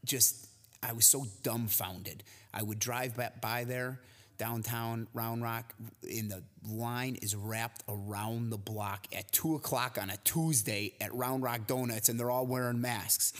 just, 0.04 0.48
I 0.82 0.92
was 0.92 1.06
so 1.06 1.26
dumbfounded. 1.42 2.22
I 2.54 2.62
would 2.62 2.78
drive 2.78 3.20
by 3.40 3.64
there 3.64 4.00
downtown 4.38 5.08
Round 5.14 5.42
Rock, 5.42 5.74
and 6.02 6.30
the 6.30 6.42
line 6.68 7.16
is 7.22 7.34
wrapped 7.34 7.82
around 7.88 8.50
the 8.50 8.58
block 8.58 9.06
at 9.14 9.30
two 9.32 9.54
o'clock 9.54 9.98
on 10.00 10.10
a 10.10 10.16
Tuesday 10.18 10.94
at 11.00 11.14
Round 11.14 11.42
Rock 11.42 11.66
Donuts, 11.66 12.08
and 12.08 12.18
they're 12.18 12.30
all 12.30 12.46
wearing 12.46 12.80
masks 12.80 13.32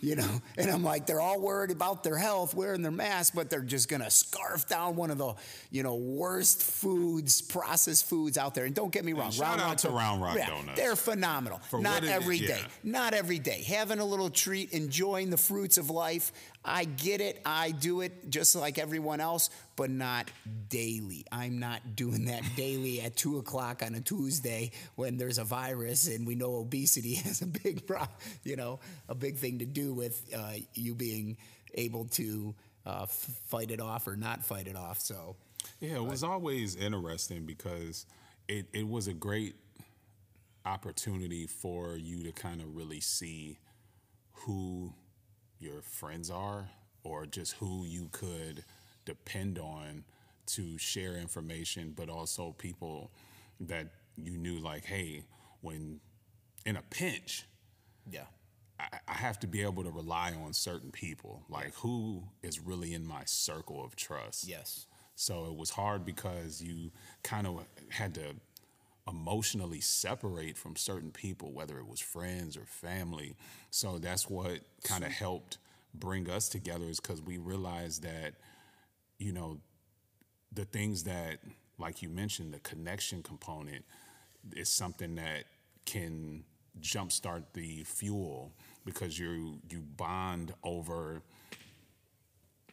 you 0.00 0.16
know? 0.16 0.28
And 0.58 0.70
i'm 0.70 0.84
like 0.84 1.06
they're 1.06 1.20
all 1.20 1.40
worried 1.40 1.70
about 1.70 2.04
their 2.04 2.16
health 2.16 2.54
wearing 2.54 2.82
their 2.82 2.90
mask 2.90 3.32
but 3.34 3.48
they're 3.48 3.62
just 3.62 3.88
gonna 3.88 4.10
scarf 4.10 4.68
down 4.68 4.94
one 4.94 5.10
of 5.10 5.16
the 5.16 5.34
you 5.70 5.82
know 5.82 5.94
worst 5.94 6.62
foods 6.62 7.40
processed 7.40 8.08
foods 8.08 8.36
out 8.36 8.54
there. 8.54 8.64
And 8.64 8.74
don't 8.74 8.92
get 8.92 9.04
me 9.04 9.12
wrong 9.12 9.30
shout 9.30 9.58
out 9.58 9.78
to 9.78 9.90
Round 9.90 10.20
Rock 10.20 10.36
Donuts. 10.36 10.78
they're 10.78 10.96
phenomenal. 10.96 11.58
For 11.70 11.80
not 11.80 12.04
every 12.04 12.38
day, 12.40 12.58
yeah. 12.60 12.66
not 12.82 13.14
every 13.14 13.38
day. 13.38 13.62
Having 13.66 14.00
a 14.00 14.04
little 14.04 14.28
treat 14.28 14.72
enjoying 14.72 15.30
the 15.30 15.36
fruits 15.36 15.78
of 15.78 15.88
life 15.88 16.32
i 16.64 16.84
get 16.84 17.20
it 17.20 17.40
i 17.44 17.70
do 17.70 18.00
it 18.00 18.30
just 18.30 18.54
like 18.54 18.78
everyone 18.78 19.20
else 19.20 19.50
but 19.80 19.88
not 19.88 20.30
daily. 20.68 21.24
I'm 21.32 21.58
not 21.58 21.96
doing 21.96 22.26
that 22.26 22.42
daily 22.56 23.00
at 23.00 23.16
two 23.16 23.38
o'clock 23.38 23.82
on 23.82 23.94
a 23.94 24.00
tuesday 24.02 24.72
when 24.94 25.16
there's 25.16 25.38
a 25.38 25.44
virus 25.44 26.06
and 26.06 26.26
we 26.26 26.34
know 26.34 26.56
obesity 26.56 27.14
has 27.24 27.40
a 27.40 27.46
big 27.46 27.86
pro- 27.86 28.06
you 28.44 28.56
know 28.56 28.78
a 29.08 29.14
big 29.14 29.36
thing 29.36 29.60
to 29.60 29.64
do 29.64 29.94
with 29.94 30.22
uh, 30.36 30.52
you 30.74 30.94
being 30.94 31.38
able 31.76 32.04
to 32.08 32.54
uh, 32.84 33.06
fight 33.06 33.70
it 33.70 33.80
off 33.80 34.06
or 34.06 34.16
not 34.16 34.44
fight 34.44 34.66
it 34.66 34.76
off 34.76 35.00
so. 35.00 35.34
Yeah, 35.80 35.96
it 35.96 36.04
was 36.04 36.22
always 36.22 36.76
interesting 36.76 37.46
because 37.46 38.04
it, 38.48 38.66
it 38.74 38.86
was 38.86 39.08
a 39.08 39.14
great 39.14 39.54
opportunity 40.66 41.46
for 41.46 41.96
you 41.96 42.22
to 42.24 42.32
kind 42.32 42.60
of 42.60 42.76
really 42.76 43.00
see 43.00 43.58
who 44.32 44.92
your 45.60 45.82
friends 45.82 46.30
are 46.30 46.68
or 47.04 47.26
just 47.26 47.54
who 47.54 47.84
you 47.84 48.08
could 48.12 48.64
depend 49.04 49.58
on 49.58 50.04
to 50.46 50.76
share 50.78 51.14
information, 51.16 51.92
but 51.96 52.08
also 52.08 52.54
people 52.58 53.10
that 53.60 53.86
you 54.16 54.36
knew, 54.36 54.58
like, 54.58 54.84
hey, 54.84 55.22
when 55.60 56.00
in 56.66 56.76
a 56.76 56.82
pinch, 56.82 57.46
yeah. 58.10 58.24
I, 58.78 58.98
I 59.08 59.14
have 59.14 59.38
to 59.40 59.46
be 59.46 59.62
able 59.62 59.84
to 59.84 59.90
rely 59.90 60.32
on 60.32 60.52
certain 60.52 60.90
people, 60.90 61.42
like 61.48 61.74
who 61.76 62.24
is 62.42 62.58
really 62.60 62.94
in 62.94 63.06
my 63.06 63.22
circle 63.26 63.84
of 63.84 63.96
trust. 63.96 64.48
yes. 64.48 64.86
So 65.14 65.44
it 65.44 65.54
was 65.54 65.68
hard 65.68 66.06
because 66.06 66.62
you 66.62 66.92
kind 67.22 67.46
of 67.46 67.62
had 67.90 68.14
to 68.14 68.34
emotionally 69.10 69.80
separate 69.80 70.56
from 70.56 70.76
certain 70.76 71.10
people, 71.10 71.52
whether 71.52 71.78
it 71.78 71.86
was 71.86 72.00
friends 72.00 72.56
or 72.56 72.64
family. 72.64 73.36
So 73.70 73.98
that's 73.98 74.30
what 74.30 74.60
kind 74.84 75.04
of 75.04 75.10
helped 75.10 75.58
bring 75.94 76.30
us 76.30 76.48
together, 76.48 76.84
is 76.86 77.00
because 77.00 77.20
we 77.20 77.38
realized 77.38 78.02
that, 78.04 78.34
you 79.18 79.32
know, 79.32 79.58
the 80.52 80.64
things 80.64 81.04
that, 81.04 81.38
like 81.78 82.02
you 82.02 82.08
mentioned, 82.08 82.54
the 82.54 82.60
connection 82.60 83.22
component 83.22 83.84
is 84.56 84.68
something 84.68 85.16
that 85.16 85.44
can 85.84 86.44
jumpstart 86.80 87.42
the 87.52 87.82
fuel 87.84 88.52
because 88.84 89.18
you 89.18 89.58
you 89.70 89.80
bond 89.96 90.54
over 90.62 91.20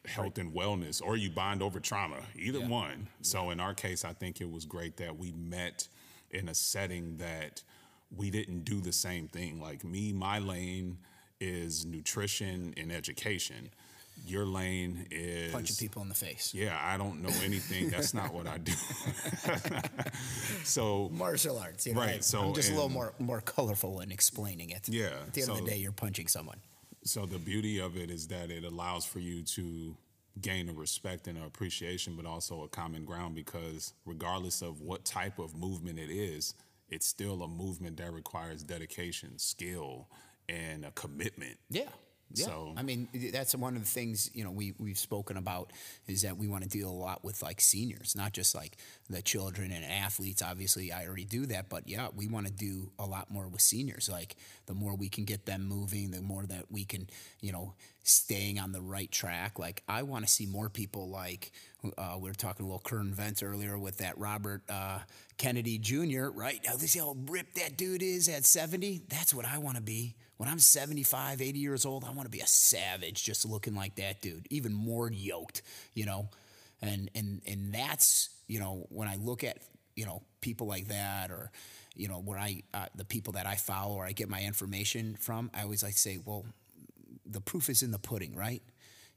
health 0.05 0.37
and 0.37 0.53
wellness 0.53 1.01
or 1.01 1.17
you 1.17 1.29
bond 1.29 1.61
over 1.61 1.79
trauma 1.79 2.17
either 2.37 2.61
one. 2.61 3.07
So 3.21 3.49
in 3.49 3.59
our 3.59 3.73
case 3.73 4.05
i 4.05 4.13
think 4.13 4.39
it 4.39 4.49
was 4.49 4.65
great 4.65 4.97
that 4.97 5.17
we 5.17 5.33
met 5.33 5.87
in 6.31 6.49
a 6.49 6.53
setting 6.55 7.17
that 7.17 7.63
we 8.15 8.29
didn't 8.29 8.63
do 8.63 8.79
the 8.79 8.93
same 8.93 9.27
thing 9.27 9.61
like 9.61 9.83
me 9.83 10.13
my 10.13 10.39
lane 10.39 10.97
is 11.39 11.85
nutrition 11.85 12.73
and 12.77 12.91
education 12.91 13.69
your 14.25 14.45
lane 14.45 15.05
is 15.11 15.51
punching 15.53 15.75
people 15.75 16.01
in 16.01 16.09
the 16.09 16.15
face 16.15 16.53
yeah 16.55 16.77
i 16.83 16.97
don't 16.97 17.21
know 17.21 17.29
anything 17.43 17.89
that's 17.89 18.13
not 18.13 18.33
what 18.33 18.47
i 18.47 18.57
do 18.57 18.73
so 20.63 21.09
martial 21.11 21.57
arts. 21.59 21.85
You 21.85 21.93
know, 21.93 22.01
Right, 22.01 22.23
so, 22.23 22.41
I'm 22.41 22.53
just 22.53 22.71
a 22.71 22.73
little 22.73 22.89
more 22.89 23.13
more 23.19 23.41
colorful 23.41 23.99
in 24.01 24.11
explaining 24.11 24.69
it. 24.71 24.87
Yeah, 24.89 25.07
At 25.27 25.33
the 25.33 25.41
end 25.43 25.51
of 25.51 25.57
the 25.57 25.65
day, 25.69 25.77
you're 25.77 25.91
punching 25.91 26.27
someone. 26.27 26.57
So 27.03 27.25
the 27.25 27.37
beauty 27.39 27.79
of 27.79 27.95
it 27.95 28.09
is 28.09 28.27
that 28.27 28.51
it 28.51 28.63
allows 28.63 29.05
for 29.05 29.19
you 29.19 29.43
to 29.43 29.95
gain 30.41 30.69
a 30.69 30.73
respect 30.73 31.27
and 31.27 31.37
an 31.37 31.43
appreciation, 31.43 32.15
but 32.15 32.25
also 32.25 32.63
a 32.63 32.67
common 32.67 33.05
ground 33.05 33.35
because 33.35 33.93
regardless 34.05 34.61
of 34.61 34.81
what 34.81 35.05
type 35.05 35.39
of 35.39 35.55
movement 35.55 35.99
it 35.99 36.09
is, 36.09 36.53
it's 36.89 37.05
still 37.05 37.43
a 37.43 37.47
movement 37.47 37.97
that 37.97 38.11
requires 38.13 38.63
dedication, 38.63 39.37
skill, 39.37 40.07
and 40.47 40.85
a 40.85 40.91
commitment. 40.91 41.57
Yeah. 41.69 41.89
Yeah. 42.33 42.45
So- 42.45 42.73
I 42.75 42.83
mean, 42.83 43.07
that's 43.31 43.55
one 43.55 43.75
of 43.75 43.81
the 43.81 43.87
things 43.87 44.29
you 44.33 44.43
know 44.43 44.51
we 44.51 44.73
we've 44.77 44.97
spoken 44.97 45.37
about 45.37 45.71
is 46.07 46.21
that 46.23 46.37
we 46.37 46.47
want 46.47 46.63
to 46.63 46.69
deal 46.69 46.89
a 46.89 46.91
lot 46.91 47.23
with 47.23 47.41
like 47.41 47.61
seniors, 47.61 48.15
not 48.15 48.33
just 48.33 48.53
like 48.53 48.77
the 49.09 49.21
children 49.21 49.71
and 49.71 49.85
athletes. 49.85 50.41
Obviously, 50.41 50.91
I 50.91 51.05
already 51.05 51.25
do 51.25 51.45
that, 51.47 51.69
but 51.69 51.87
yeah, 51.87 52.07
we 52.15 52.27
want 52.27 52.47
to 52.47 52.51
do 52.53 52.91
a 52.99 53.05
lot 53.05 53.31
more 53.31 53.47
with 53.47 53.61
seniors. 53.61 54.09
Like 54.09 54.35
the 54.65 54.73
more 54.73 54.95
we 54.95 55.09
can 55.09 55.23
get 55.25 55.45
them 55.45 55.63
moving, 55.65 56.11
the 56.11 56.21
more 56.21 56.45
that 56.45 56.65
we 56.69 56.83
can, 56.85 57.09
you 57.41 57.51
know, 57.51 57.73
staying 58.03 58.59
on 58.59 58.71
the 58.71 58.81
right 58.81 59.11
track. 59.11 59.57
Like 59.59 59.83
I 59.87 60.03
want 60.03 60.25
to 60.25 60.31
see 60.31 60.45
more 60.45 60.69
people 60.69 61.09
like 61.09 61.51
uh, 61.97 62.17
we 62.19 62.29
were 62.29 62.35
talking 62.35 62.65
a 62.65 62.67
little 62.67 62.79
current 62.79 63.11
events 63.11 63.41
earlier 63.41 63.77
with 63.77 63.97
that 63.99 64.17
Robert 64.17 64.61
uh, 64.69 64.99
Kennedy 65.37 65.77
Jr. 65.77 66.27
Right? 66.29 66.59
Now, 66.65 66.75
this 66.75 66.97
how 66.97 67.15
ripped 67.27 67.55
that 67.55 67.77
dude 67.77 68.03
is 68.03 68.27
at 68.27 68.45
seventy. 68.45 69.01
That's 69.07 69.33
what 69.33 69.45
I 69.45 69.57
want 69.59 69.77
to 69.77 69.83
be. 69.83 70.15
When 70.37 70.47
I'm 70.47 70.59
75, 70.59 71.41
80 71.41 71.59
years 71.59 71.85
old, 71.85 72.03
I 72.03 72.11
want 72.11 72.25
to 72.25 72.31
be 72.31 72.41
a 72.41 72.47
savage 72.47 73.23
just 73.23 73.45
looking 73.45 73.75
like 73.75 73.95
that 73.95 74.21
dude, 74.21 74.47
even 74.49 74.73
more 74.73 75.11
yoked, 75.11 75.61
you 75.93 76.05
know? 76.05 76.29
And 76.81 77.09
and 77.15 77.41
and 77.47 77.73
that's, 77.73 78.29
you 78.47 78.59
know, 78.59 78.85
when 78.89 79.07
I 79.07 79.15
look 79.15 79.43
at, 79.43 79.57
you 79.95 80.05
know, 80.05 80.21
people 80.41 80.67
like 80.67 80.89
that 80.89 81.31
or 81.31 81.51
you 81.95 82.07
know, 82.07 82.19
where 82.19 82.37
I 82.37 82.61
uh, 82.73 82.85
the 82.95 83.05
people 83.05 83.33
that 83.33 83.47
I 83.47 83.55
follow 83.55 83.95
or 83.95 84.05
I 84.05 84.11
get 84.11 84.29
my 84.29 84.41
information 84.43 85.17
from, 85.19 85.49
I 85.53 85.63
always 85.63 85.83
like 85.83 85.97
say, 85.97 86.19
well, 86.23 86.45
the 87.25 87.41
proof 87.41 87.69
is 87.69 87.81
in 87.81 87.91
the 87.91 87.99
pudding, 87.99 88.35
right? 88.35 88.61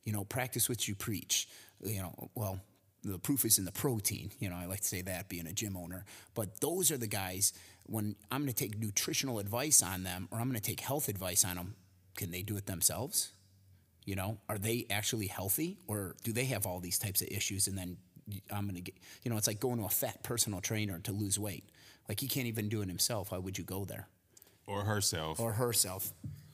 You 0.04 0.12
know, 0.12 0.24
practice 0.24 0.68
what 0.68 0.88
you 0.88 0.94
preach. 0.94 1.48
You 1.84 2.02
know, 2.02 2.30
well, 2.34 2.60
the 3.04 3.18
proof 3.18 3.44
is 3.44 3.58
in 3.58 3.64
the 3.64 3.72
protein. 3.72 4.30
You 4.38 4.50
know, 4.50 4.56
I 4.56 4.66
like 4.66 4.80
to 4.80 4.88
say 4.88 5.02
that 5.02 5.28
being 5.28 5.46
a 5.46 5.52
gym 5.52 5.76
owner. 5.76 6.04
But 6.34 6.60
those 6.60 6.90
are 6.90 6.96
the 6.96 7.06
guys 7.06 7.52
when 7.90 8.14
I'm 8.30 8.42
going 8.42 8.52
to 8.52 8.54
take 8.54 8.78
nutritional 8.78 9.40
advice 9.40 9.82
on 9.82 10.04
them 10.04 10.28
or 10.30 10.38
I'm 10.38 10.48
going 10.48 10.60
to 10.60 10.66
take 10.66 10.80
health 10.80 11.08
advice 11.08 11.44
on 11.44 11.56
them. 11.56 11.74
Can 12.16 12.30
they 12.30 12.42
do 12.42 12.56
it 12.56 12.66
themselves? 12.66 13.32
You 14.04 14.14
know, 14.14 14.38
are 14.48 14.58
they 14.58 14.86
actually 14.88 15.26
healthy 15.26 15.76
or 15.88 16.14
do 16.22 16.32
they 16.32 16.44
have 16.44 16.66
all 16.66 16.78
these 16.78 16.98
types 17.00 17.20
of 17.20 17.28
issues? 17.28 17.66
And 17.66 17.76
then 17.76 17.96
I'm 18.50 18.64
going 18.64 18.76
to 18.76 18.80
get, 18.80 18.94
you 19.24 19.30
know, 19.30 19.36
it's 19.36 19.48
like 19.48 19.58
going 19.58 19.78
to 19.78 19.86
a 19.86 19.90
fat 19.90 20.22
personal 20.22 20.60
trainer 20.60 21.00
to 21.00 21.12
lose 21.12 21.36
weight. 21.36 21.68
Like 22.08 22.20
he 22.20 22.28
can't 22.28 22.46
even 22.46 22.68
do 22.68 22.80
it 22.80 22.88
himself. 22.88 23.32
Why 23.32 23.38
would 23.38 23.58
you 23.58 23.64
go 23.64 23.84
there? 23.84 24.06
Or 24.66 24.84
herself. 24.84 25.40
Or 25.40 25.52
herself. 25.52 26.12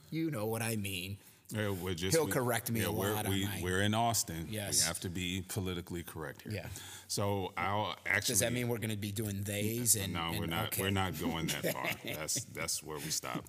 You 0.09 0.31
know 0.31 0.47
what 0.47 0.63
I 0.63 0.75
mean. 0.75 1.19
Yeah, 1.49 1.69
we're 1.69 1.93
just, 1.93 2.15
He'll 2.15 2.27
correct 2.27 2.69
me 2.71 2.83
a 2.83 2.91
we're, 2.91 3.13
lot 3.13 3.25
on 3.25 3.31
we, 3.31 3.45
my- 3.45 3.61
We're 3.63 3.81
in 3.81 3.93
Austin. 3.93 4.47
Yes. 4.49 4.81
We 4.83 4.87
have 4.87 4.99
to 5.01 5.09
be 5.09 5.43
politically 5.47 6.03
correct 6.03 6.41
here. 6.41 6.51
Yeah. 6.51 6.65
So 7.07 7.53
I'll 7.55 7.95
actually. 8.05 8.33
Does 8.33 8.39
that 8.41 8.51
mean 8.51 8.67
we're 8.67 8.79
going 8.79 8.89
to 8.89 8.97
be 8.97 9.13
doing 9.13 9.43
theys 9.45 9.95
and 9.95 10.11
No, 10.13 10.27
and- 10.31 10.39
we're 10.39 10.45
not. 10.45 10.67
okay. 10.67 10.81
We're 10.81 10.89
not 10.89 11.17
going 11.19 11.47
that 11.47 11.65
far. 11.73 11.89
that's 12.03 12.43
that's 12.45 12.83
where 12.83 12.97
we 12.97 13.09
stop. 13.11 13.45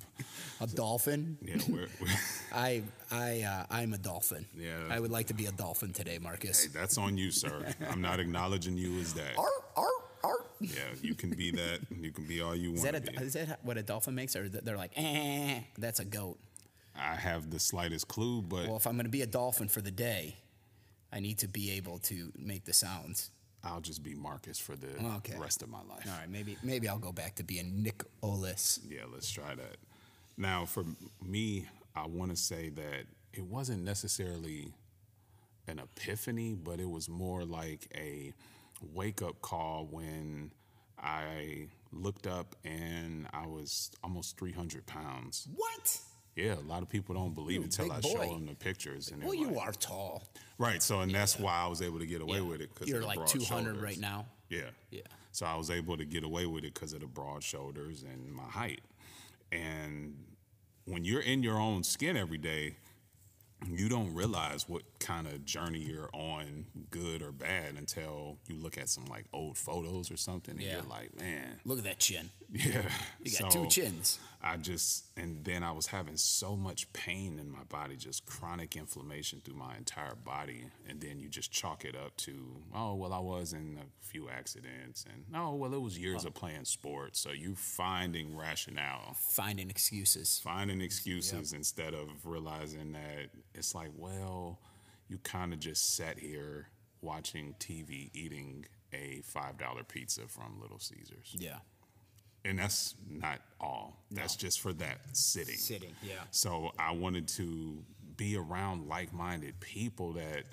a 0.61 0.67
dolphin? 0.69 1.39
Yeah, 1.43 1.57
we're, 1.69 1.89
we're 2.01 2.09
I 2.55 2.83
I 3.11 3.41
uh, 3.43 3.65
I'm 3.69 3.93
a 3.95 3.99
dolphin. 3.99 4.47
Yeah. 4.57 4.77
I 4.89 5.01
would 5.01 5.11
like 5.11 5.27
to 5.29 5.35
be 5.35 5.47
a 5.47 5.53
dolphin 5.53 5.93
today, 5.93 6.19
Marcus. 6.19 6.65
hey, 6.65 6.71
that's 6.73 6.99
on 6.99 7.19
you, 7.19 7.33
sir. 7.33 7.65
I'm 7.91 8.01
not 8.01 8.21
acknowledging 8.21 8.77
you 8.79 8.97
as 9.01 9.13
that. 9.15 9.37
Arr, 9.37 9.49
arr, 9.77 9.87
arr. 10.23 10.45
Yeah, 10.61 10.71
you 11.03 11.17
can 11.17 11.31
be 11.31 11.51
that. 11.51 11.81
You 12.01 12.13
can 12.13 12.27
be 12.27 12.41
all 12.41 12.55
you 12.55 12.75
Is 12.75 12.83
want 12.85 12.93
that 13.05 13.17
a, 13.17 13.21
is 13.23 13.33
that 13.33 13.59
what 13.65 13.77
a 13.77 13.83
dolphin 13.83 14.15
makes, 14.15 14.37
or 14.37 14.49
they're 14.49 14.77
like, 14.77 14.93
eh, 14.97 15.61
that's 15.79 15.99
a 15.99 16.05
goat? 16.05 16.39
I 16.99 17.15
have 17.15 17.51
the 17.51 17.59
slightest 17.59 18.09
clue, 18.09 18.43
but 18.43 18.67
Well, 18.67 18.77
if 18.77 18.87
I'm 18.87 18.95
going 18.95 19.05
to 19.07 19.11
be 19.11 19.23
a 19.23 19.27
dolphin 19.27 19.69
for 19.69 19.81
the 19.81 19.91
day, 19.91 20.37
I 21.13 21.21
need 21.21 21.39
to 21.39 21.49
be 21.49 21.71
able 21.73 21.99
to 22.01 22.33
make 22.37 22.65
the 22.65 22.73
sounds. 22.73 23.31
I'll 23.65 23.81
just 23.81 24.03
be 24.03 24.15
Marcus 24.15 24.59
for 24.59 24.77
the 24.77 24.89
Okay. 25.17 25.37
rest 25.39 25.63
of 25.63 25.69
my 25.69 25.83
life. 25.83 26.07
All 26.07 26.13
right, 26.19 26.31
maybe 26.31 26.57
maybe 26.63 26.89
I'll 26.89 26.99
go 26.99 27.13
back 27.13 27.35
to 27.37 27.43
being 27.45 27.83
Nicholas. 27.83 28.81
Yeah, 28.89 29.03
let's 29.13 29.31
try 29.31 29.55
that. 29.55 29.77
Now, 30.37 30.65
for 30.65 30.85
me, 31.23 31.67
I 31.97 32.07
want 32.07 32.31
to 32.31 32.37
say 32.37 32.69
that 32.71 33.07
it 33.33 33.45
wasn't 33.45 33.83
necessarily 33.83 34.73
an 35.67 35.81
epiphany, 35.81 36.55
but 36.55 36.79
it 36.79 36.89
was 36.89 37.09
more 37.09 37.45
like 37.45 37.89
a 37.95 38.33
wake 38.95 39.23
up 39.23 39.41
call 39.43 39.87
when 39.91 40.53
I 40.99 41.69
looked 41.93 42.27
up 42.27 42.55
and 42.65 43.27
I 43.33 43.47
was 43.47 43.91
almost 44.05 44.39
300 44.39 44.87
pounds. 44.87 45.49
What? 45.55 45.99
Yeah, 46.39 46.55
a 46.55 46.61
lot 46.69 46.83
of 46.83 46.89
people 46.89 47.15
don't 47.17 47.35
believe 47.35 47.57
You 47.57 47.63
it 47.63 47.65
until 47.79 47.91
I 47.93 48.01
show 48.01 48.19
them 48.35 48.47
the 48.47 48.55
pictures. 48.55 49.11
And 49.11 49.23
Well, 49.23 49.33
they're 49.33 49.41
you 49.51 49.59
are 49.59 49.73
tall. 49.73 50.23
Right, 50.57 50.81
so, 50.83 51.01
and 51.01 51.13
that's 51.13 51.37
why 51.39 51.53
I 51.55 51.67
was 51.67 51.83
able 51.83 51.99
to 51.99 52.07
get 52.07 52.21
away 52.21 52.39
Yeah. 52.39 52.45
with 52.45 52.61
it. 52.61 52.73
Cause 52.75 52.87
You're 52.89 53.03
like 53.03 53.17
broad 53.17 53.29
200 53.29 53.65
shoulders. 53.65 53.83
right 53.83 53.99
now. 53.99 54.27
Yeah. 54.49 54.71
Yeah. 54.91 55.01
So 55.33 55.47
I 55.47 55.57
was 55.57 55.71
able 55.71 55.97
to 55.97 56.05
get 56.05 56.23
away 56.25 56.47
with 56.47 56.63
it 56.65 56.75
because 56.75 56.93
of 56.93 57.01
the 57.01 57.07
broad 57.07 57.43
shoulders 57.43 58.03
and 58.05 58.33
my 58.33 58.45
height. 58.45 58.83
And 59.53 60.15
when 60.85 61.05
you're 61.05 61.21
in 61.23 61.43
your 61.43 61.59
own 61.59 61.83
skin 61.83 62.17
every 62.17 62.39
day, 62.39 62.77
you 63.69 63.89
don't 63.89 64.15
realize 64.15 64.69
what 64.69 64.83
kind 65.01 65.27
of 65.27 65.45
journey 65.45 65.81
you're 65.81 66.11
on, 66.13 66.67
good 66.91 67.23
or 67.23 67.33
bad, 67.33 67.75
until 67.77 68.39
you 68.47 68.57
look 68.57 68.79
at 68.79 68.89
some 68.89 69.05
like 69.07 69.25
old 69.33 69.59
photos 69.59 70.11
or 70.13 70.17
something, 70.17 70.55
and 70.55 70.63
Yeah. 70.63 70.75
you're 70.75 70.83
like, 70.83 71.19
man, 71.19 71.59
Look 71.65 71.79
at 71.79 71.85
that 71.85 71.99
chin. 71.99 72.31
yeah. 72.53 72.89
You 73.23 73.37
got 73.39 73.51
two 73.51 73.67
chins. 73.67 74.19
I 74.41 74.57
just, 74.57 75.07
and 75.17 75.45
then 75.45 75.65
I 75.65 75.73
was 75.73 75.87
having 75.89 76.17
so 76.17 76.57
much 76.57 76.93
pain 76.93 77.41
in 77.41 77.51
my 77.51 77.65
body, 77.69 77.97
just 77.97 78.25
chronic 78.25 78.77
inflammation 78.77 79.41
through 79.45 79.57
my 79.57 79.77
entire 79.77 80.15
body. 80.15 80.65
And 80.89 81.01
then 81.01 81.19
you 81.19 81.29
just 81.29 81.51
chalk 81.51 81.85
it 81.85 81.97
up 81.97 82.17
to, 82.19 82.33
oh, 82.75 82.95
well, 82.95 83.13
I 83.13 83.19
was 83.19 83.53
in 83.53 83.79
a 83.81 84.07
few 84.07 84.29
accidents. 84.29 85.05
And 85.13 85.25
oh, 85.35 85.55
well, 85.57 85.75
it 85.75 85.81
was 85.81 85.99
years 85.99 86.25
of 86.25 86.35
playing 86.35 86.67
sports. 86.67 87.19
So 87.19 87.33
you 87.33 87.57
finding 87.57 88.37
rationale, 88.37 89.17
Finding 89.19 89.71
excuses. 89.71 90.41
finding 90.43 90.81
excuses 90.81 91.53
instead 91.53 91.95
of 91.95 92.09
realizing 92.25 92.93
that 92.93 93.31
it's 93.55 93.75
like, 93.75 93.91
well, 93.97 94.61
you 95.09 95.19
kind 95.19 95.53
of 95.53 95.59
just 95.59 95.97
sat 95.97 96.19
here 96.19 96.69
watching 97.01 97.55
TV 97.59 98.11
eating 98.15 98.67
a 98.93 99.23
$5 99.35 99.89
pizza 99.89 100.23
from 100.29 100.61
Little 100.61 100.79
Caesars. 100.79 101.35
Yeah. 101.37 101.59
And 102.49 102.59
that's 102.59 102.95
not 103.09 103.41
all. 103.61 104.03
That's 104.11 104.37
just 104.37 104.61
for 104.61 104.73
that 104.75 104.99
sitting. 105.13 105.57
Sitting, 105.57 105.95
yeah. 106.03 106.15
So 106.31 106.73
I 106.79 106.93
wanted 106.93 107.29
to 107.29 107.85
be 108.17 108.37
around 108.37 108.89
like-minded 108.89 109.61
people 109.61 110.15
that 110.15 110.45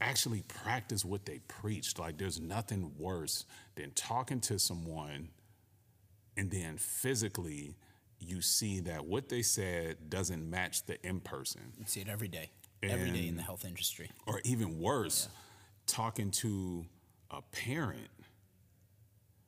actually 0.00 0.42
practice 0.42 1.04
what 1.04 1.24
they 1.24 1.40
preached. 1.48 1.98
Like 1.98 2.18
there's 2.18 2.40
nothing 2.40 2.92
worse 2.98 3.46
than 3.74 3.90
talking 3.92 4.40
to 4.40 4.58
someone 4.58 5.30
and 6.36 6.50
then 6.50 6.76
physically 6.76 7.76
you 8.18 8.40
see 8.40 8.80
that 8.80 9.04
what 9.04 9.28
they 9.28 9.42
said 9.42 9.96
doesn't 10.08 10.48
match 10.48 10.84
the 10.86 11.04
in 11.06 11.20
person. 11.20 11.60
You 11.78 11.84
see 11.86 12.00
it 12.00 12.08
every 12.08 12.28
day. 12.28 12.50
every 12.82 13.10
day 13.10 13.28
in 13.28 13.36
the 13.36 13.42
health 13.42 13.64
industry. 13.64 14.10
Or 14.26 14.40
even 14.44 14.78
worse, 14.78 15.28
talking 15.86 16.30
to 16.32 16.84
a 17.30 17.42
parent 17.42 18.08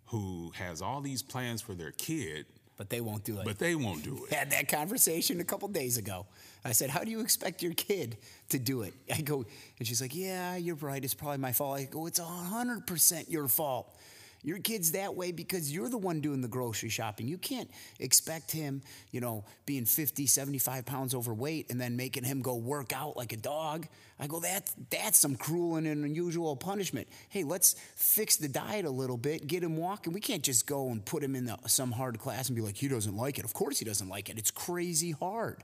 who 0.09 0.53
has 0.57 0.83
all 0.83 1.01
these 1.01 1.23
plans 1.23 1.61
for 1.63 1.75
their 1.75 1.93
kid, 1.93 2.47
But 2.77 2.91
they 2.91 3.01
won't 3.01 3.25
do 3.25 3.39
it. 3.39 3.45
but 3.45 3.59
they 3.59 3.75
won't 3.75 4.03
do 4.05 4.25
it. 4.27 4.33
had 4.35 4.51
that 4.51 4.69
conversation 4.69 5.41
a 5.41 5.45
couple 5.45 5.69
days 5.69 5.97
ago. 5.99 6.27
I 6.65 6.73
said, 6.73 6.91
How 6.91 7.05
do 7.05 7.11
you 7.11 7.21
expect 7.21 7.63
your 7.63 7.75
kid 7.75 8.17
to 8.51 8.59
do 8.59 8.83
it? 8.83 8.95
I 9.13 9.21
go, 9.21 9.45
and 9.79 9.87
she's 9.87 10.01
like, 10.01 10.15
Yeah, 10.15 10.57
you're 10.57 10.77
right. 10.77 11.03
It's 11.05 11.15
probably 11.15 11.39
my 11.39 11.53
fault. 11.53 11.79
I 11.79 11.85
go, 11.85 12.07
It's 12.07 12.21
100% 12.21 13.31
your 13.31 13.49
fault. 13.49 13.95
Your 14.43 14.59
kid's 14.59 14.93
that 14.93 15.17
way 15.17 15.33
because 15.33 15.73
you're 15.73 15.89
the 15.89 15.99
one 15.99 16.21
doing 16.21 16.41
the 16.41 16.49
grocery 16.49 16.89
shopping. 16.89 17.27
You 17.27 17.39
can't 17.39 17.71
expect 17.99 18.53
him, 18.53 18.83
you 19.11 19.21
know, 19.21 19.45
being 19.67 19.85
50, 19.85 20.27
75 20.27 20.87
pounds 20.87 21.15
overweight 21.15 21.71
and 21.71 21.81
then 21.81 21.97
making 21.97 22.25
him 22.25 22.41
go 22.41 22.55
work 22.55 22.93
out 22.93 23.17
like 23.17 23.33
a 23.33 23.37
dog. 23.37 23.87
I 24.21 24.27
go, 24.27 24.41
that, 24.41 24.71
That's 24.91 25.19
some 25.19 25.37
cruel 25.37 25.77
and 25.77 25.87
unusual 25.87 26.55
punishment. 26.57 27.09
Hey, 27.29 27.43
let's 27.43 27.75
fix 27.97 28.37
the 28.37 28.49
diet 28.49 28.85
a 28.85 28.91
little 28.91 29.17
bit, 29.17 29.47
get 29.47 29.63
him 29.63 29.77
walking. 29.77 30.13
We 30.13 30.21
can't 30.21 30.43
just 30.43 30.67
go 30.67 30.89
and 30.89 31.05
put 31.05 31.23
him 31.23 31.35
in 31.35 31.47
the, 31.47 31.59
some 31.67 31.91
hard 31.91 32.19
class 32.19 32.49
and 32.49 32.57
be 32.57 32.63
like, 32.63 32.77
He 32.77 32.89
doesn't 32.89 33.17
like 33.17 33.39
it. 33.39 33.45
Of 33.45 33.55
course 33.55 33.79
he 33.79 33.85
doesn't 33.85 34.09
like 34.09 34.29
it. 34.29 34.39
It's 34.39 34.51
crazy 34.51 35.11
hard. 35.11 35.63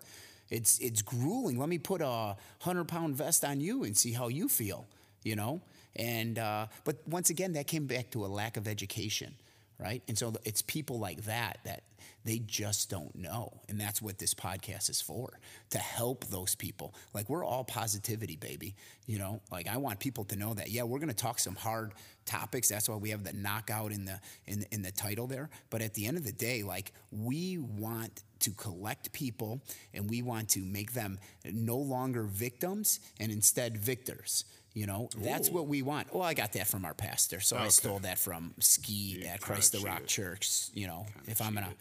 It's 0.51 0.79
it's 0.79 1.03
grueling. 1.03 1.59
Let 1.59 1.69
me 1.69 1.79
put 1.79 2.01
a 2.03 2.37
hundred 2.61 2.87
pound 2.89 3.17
vest 3.17 3.45
on 3.45 3.61
you 3.61 3.85
and 3.85 3.97
see 3.97 4.13
how 4.13 4.29
you 4.29 4.49
feel. 4.49 4.87
You 5.23 5.37
know. 5.37 5.63
And 5.97 6.39
uh, 6.39 6.67
but 6.85 7.07
once 7.07 7.31
again, 7.31 7.53
that 7.53 7.67
came 7.67 7.87
back 7.87 8.11
to 8.11 8.25
a 8.25 8.29
lack 8.29 8.57
of 8.57 8.67
education, 8.67 9.35
right? 9.79 10.03
And 10.09 10.19
so 10.19 10.33
it's 10.45 10.63
people 10.63 10.99
like 10.99 11.25
that 11.25 11.59
that 11.65 11.85
they 12.25 12.39
just 12.39 12.89
don't 12.89 13.15
know, 13.15 13.61
and 13.69 13.79
that's 13.79 14.01
what 14.01 14.19
this 14.19 14.33
podcast 14.33 14.89
is 14.89 15.01
for 15.01 15.39
to 15.71 15.79
help 15.79 16.25
those 16.27 16.55
people. 16.55 16.95
Like 17.13 17.29
we're 17.29 17.45
all 17.45 17.65
positivity, 17.65 18.37
baby. 18.37 18.75
You 19.07 19.19
know, 19.19 19.43
like 19.53 19.69
I 19.69 19.77
want 19.77 20.01
people 20.01 20.25
to 20.25 20.37
know 20.37 20.55
that. 20.55 20.71
Yeah, 20.71 20.85
we're 20.85 20.99
going 20.99 21.11
to 21.11 21.15
talk 21.15 21.39
some 21.39 21.55
hard 21.55 21.93
topics. 22.25 22.69
That's 22.69 22.89
why 22.89 22.97
we 22.97 23.11
have 23.11 23.25
the 23.25 23.35
knockout 23.35 23.93
in 23.93 24.07
the 24.07 24.21
in 24.47 24.65
in 24.71 24.81
the 24.81 24.91
title 24.91 25.27
there. 25.27 25.51
But 25.69 25.83
at 25.83 25.93
the 25.95 26.07
end 26.07 26.17
of 26.17 26.25
the 26.25 26.33
day, 26.33 26.63
like 26.63 26.93
we 27.11 27.59
want 27.59 28.23
to 28.41 28.51
collect 28.53 29.13
people 29.13 29.61
and 29.93 30.09
we 30.09 30.23
want 30.23 30.49
to 30.51 30.61
make 30.61 30.93
them 30.93 31.19
no 31.45 31.77
longer 31.77 32.25
victims 32.25 33.01
and 33.21 33.31
instead 33.31 33.77
victors. 33.77 34.45
You 34.75 34.87
know, 34.87 35.09
that's 35.17 35.51
what 35.51 35.69
we 35.69 35.83
want. 35.83 36.13
Well, 36.13 36.25
I 36.25 36.35
got 36.35 36.53
that 36.55 36.67
from 36.67 36.85
our 36.85 36.95
pastor, 36.95 37.39
so 37.39 37.57
I 37.57 37.69
stole 37.69 38.01
that 38.01 38.19
from 38.19 38.55
Ski 38.59 38.93
You 38.93 39.27
at 39.27 39.41
Christ 39.41 39.71
the 39.71 39.79
Rock 39.79 39.99
cheated. 39.99 40.09
Church. 40.09 40.51
You 40.75 40.89
know, 40.89 41.07
if 41.27 41.41
I'm 41.41 41.55
gonna, 41.55 41.73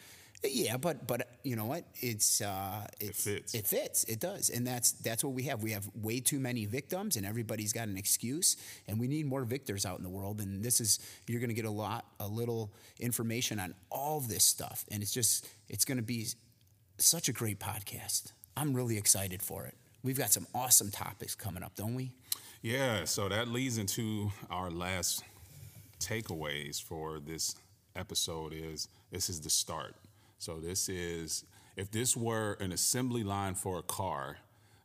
yeah, 0.44 0.78
but 0.78 1.08
but 1.08 1.28
you 1.44 1.56
know 1.56 1.66
what? 1.66 1.86
It's 2.02 2.42
uh, 2.42 2.86
it's, 3.00 3.24
fits. 3.24 3.56
It 3.56 3.66
fits. 3.66 4.04
It 4.04 4.20
does, 4.20 4.52
and 4.52 4.68
that's 4.68 4.92
that's 4.92 5.24
what 5.24 5.34
we 5.34 5.44
have. 5.44 5.64
We 5.64 5.72
have 5.72 5.90
way 5.96 6.20
too 6.20 6.40
many 6.40 6.66
victims, 6.66 7.16
and 7.16 7.26
everybody's 7.26 7.74
got 7.74 7.88
an 7.88 7.98
excuse, 7.98 8.58
and 8.88 9.00
we 9.00 9.08
need 9.08 9.26
more 9.26 9.44
victors 9.44 9.88
out 9.88 9.98
in 9.98 10.04
the 10.04 10.10
world. 10.10 10.40
And 10.40 10.64
this 10.64 10.80
is 10.80 11.00
you're 11.28 11.40
going 11.40 11.50
to 11.50 11.56
get 11.56 11.66
a 11.66 11.72
lot, 11.72 12.06
a 12.20 12.28
little 12.28 12.72
information 13.00 13.60
on 13.60 13.74
all 13.90 14.20
this 14.20 14.44
stuff, 14.44 14.86
and 14.92 15.02
it's 15.02 15.14
just 15.14 15.48
it's 15.70 15.86
going 15.86 15.98
to 15.98 16.04
be 16.04 16.28
such 16.98 17.30
a 17.30 17.34
great 17.34 17.60
podcast. 17.60 18.34
I'm 18.56 18.76
really 18.76 18.98
excited 18.98 19.42
for 19.42 19.66
it. 19.66 19.76
We've 20.04 20.18
got 20.18 20.32
some 20.32 20.46
awesome 20.54 20.92
topics 20.92 21.34
coming 21.34 21.64
up, 21.64 21.76
don't 21.76 21.96
we? 21.96 22.14
Yeah, 22.64 23.04
so 23.04 23.28
that 23.28 23.50
leads 23.50 23.78
into 23.78 24.32
our 24.50 24.72
last 24.72 25.26
takeaways 26.00 26.82
for 26.82 27.20
this 27.20 27.58
episode 27.94 28.54
is 28.54 28.88
this 29.12 29.30
is 29.30 29.42
the 29.42 29.50
start. 29.50 29.96
So 30.40 30.62
this 30.62 30.88
is 30.88 31.44
if 31.76 31.92
this 31.92 32.16
were 32.16 32.54
an 32.62 32.72
assembly 32.72 33.26
line 33.26 33.56
for 33.56 33.80
a 33.80 33.82
car, 33.82 34.38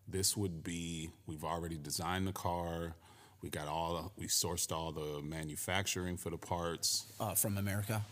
this 0.08 0.36
would 0.36 0.64
be 0.64 1.10
we've 1.28 1.44
already 1.44 1.76
designed 1.76 2.26
the 2.26 2.32
car, 2.32 2.96
we 3.42 3.48
got 3.48 3.68
all 3.68 4.10
we 4.16 4.26
sourced 4.26 4.72
all 4.72 4.90
the 4.90 5.22
manufacturing 5.22 6.16
for 6.16 6.30
the 6.30 6.36
parts. 6.36 7.06
Uh, 7.20 7.34
from 7.34 7.58
America. 7.58 8.02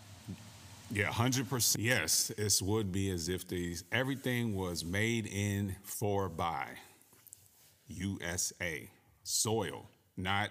Yeah, 0.92 1.06
hundred 1.06 1.50
percent. 1.50 1.84
Yes, 1.84 2.30
it 2.38 2.62
would 2.62 2.92
be 2.92 3.10
as 3.10 3.28
if 3.28 3.48
these 3.48 3.82
everything 3.90 4.54
was 4.54 4.84
made 4.84 5.26
in 5.26 5.74
for 5.82 6.28
by 6.28 6.68
USA 7.88 8.88
soil, 9.26 9.88
not 10.16 10.50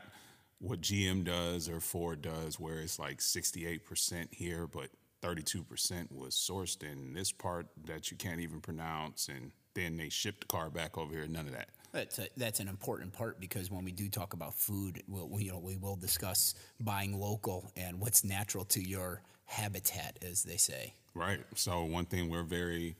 what 0.60 0.82
GM 0.82 1.24
does 1.24 1.70
or 1.70 1.80
Ford 1.80 2.22
does, 2.22 2.60
where 2.60 2.80
it's 2.80 3.00
like 3.00 3.22
sixty-eight 3.22 3.86
percent 3.86 4.30
here, 4.32 4.68
but 4.68 4.90
thirty-two 5.22 5.64
percent 5.64 6.12
was 6.12 6.36
sourced 6.36 6.84
in 6.84 7.14
this 7.14 7.32
part 7.32 7.68
that 7.86 8.12
you 8.12 8.18
can't 8.18 8.40
even 8.40 8.62
pronounce, 8.62 9.28
and 9.28 9.52
then 9.74 9.98
they 9.98 10.10
shipped 10.10 10.42
the 10.42 10.48
car 10.48 10.70
back 10.70 10.98
over 10.98 11.14
here. 11.14 11.28
None 11.28 11.48
of 11.48 11.54
that. 11.54 11.70
That's, 11.92 12.20
a, 12.20 12.28
that's 12.36 12.60
an 12.60 12.68
important 12.68 13.14
part 13.14 13.40
because 13.40 13.72
when 13.72 13.86
we 13.86 13.92
do 13.94 14.10
talk 14.10 14.34
about 14.34 14.54
food, 14.54 15.02
we'll, 15.08 15.30
we, 15.30 15.44
you 15.44 15.52
know, 15.54 15.60
we 15.60 15.78
will 15.78 15.96
discuss 15.96 16.54
buying 16.80 17.18
local 17.18 17.72
and 17.78 18.02
what's 18.02 18.26
natural 18.26 18.66
to 18.66 18.82
your 18.82 19.22
habitat, 19.46 20.20
as 20.22 20.44
they 20.44 20.58
say. 20.58 20.94
Right. 21.14 21.40
So 21.56 21.86
one 21.86 22.06
thing 22.06 22.30
we're 22.30 22.44
very 22.44 22.98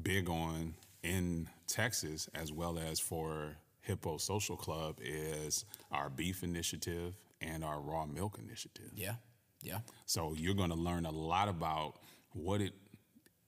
big 0.00 0.28
on 0.28 0.74
in 1.02 1.48
Texas, 1.66 2.28
as 2.36 2.52
well 2.52 2.78
as 2.78 3.00
for 3.00 3.56
Hippo 3.86 4.18
Social 4.18 4.56
Club, 4.56 4.98
is 5.00 5.64
our 5.92 6.10
beef 6.10 6.42
initiative 6.42 7.14
and 7.40 7.64
our 7.64 7.80
raw 7.80 8.06
milk 8.06 8.38
initiative. 8.38 8.90
Yeah, 8.94 9.14
yeah, 9.62 9.78
So 10.06 10.34
you're 10.36 10.54
going 10.54 10.70
to 10.70 10.76
learn 10.76 11.06
a 11.06 11.10
lot 11.10 11.48
about 11.48 11.94
what 12.32 12.60
it 12.60 12.72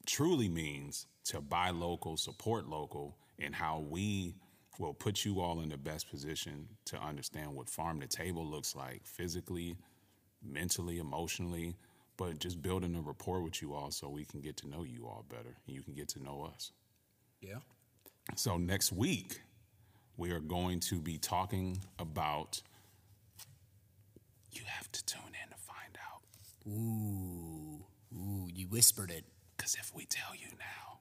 truly 0.06 0.48
means 0.48 1.06
to 1.24 1.40
buy 1.40 1.70
local, 1.70 2.16
support 2.16 2.68
local, 2.68 3.18
and 3.38 3.54
how 3.54 3.84
we 3.88 4.34
will 4.78 4.94
put 4.94 5.24
you 5.24 5.40
all 5.40 5.60
in 5.60 5.68
the 5.68 5.76
best 5.76 6.08
position 6.08 6.68
to 6.86 6.96
understand 6.98 7.54
what 7.54 7.68
farm 7.68 8.00
to 8.00 8.06
table 8.06 8.46
looks 8.46 8.74
like 8.76 9.04
physically, 9.04 9.76
mentally, 10.42 10.98
emotionally, 10.98 11.76
but 12.16 12.38
just 12.38 12.62
building 12.62 12.94
a 12.94 13.00
rapport 13.00 13.42
with 13.42 13.60
you 13.60 13.74
all 13.74 13.90
so 13.90 14.08
we 14.08 14.24
can 14.24 14.40
get 14.40 14.56
to 14.56 14.68
know 14.68 14.84
you 14.84 15.06
all 15.06 15.24
better 15.28 15.56
and 15.66 15.76
you 15.76 15.82
can 15.82 15.94
get 15.94 16.08
to 16.08 16.22
know 16.22 16.48
us. 16.54 16.72
yeah. 17.40 17.58
So 18.36 18.58
next 18.58 18.92
week, 18.92 19.40
we 20.18 20.30
are 20.32 20.40
going 20.40 20.80
to 20.80 20.96
be 20.96 21.16
talking 21.16 21.78
about. 21.98 22.60
You 24.52 24.62
have 24.66 24.90
to 24.92 25.04
tune 25.06 25.22
in 25.42 25.48
to 25.50 25.56
find 25.56 25.96
out. 26.06 26.22
Ooh, 26.70 27.84
ooh, 28.14 28.48
you 28.52 28.66
whispered 28.66 29.10
it. 29.10 29.24
Because 29.56 29.74
if 29.76 29.94
we 29.94 30.04
tell 30.04 30.34
you 30.34 30.48
now, 30.58 30.98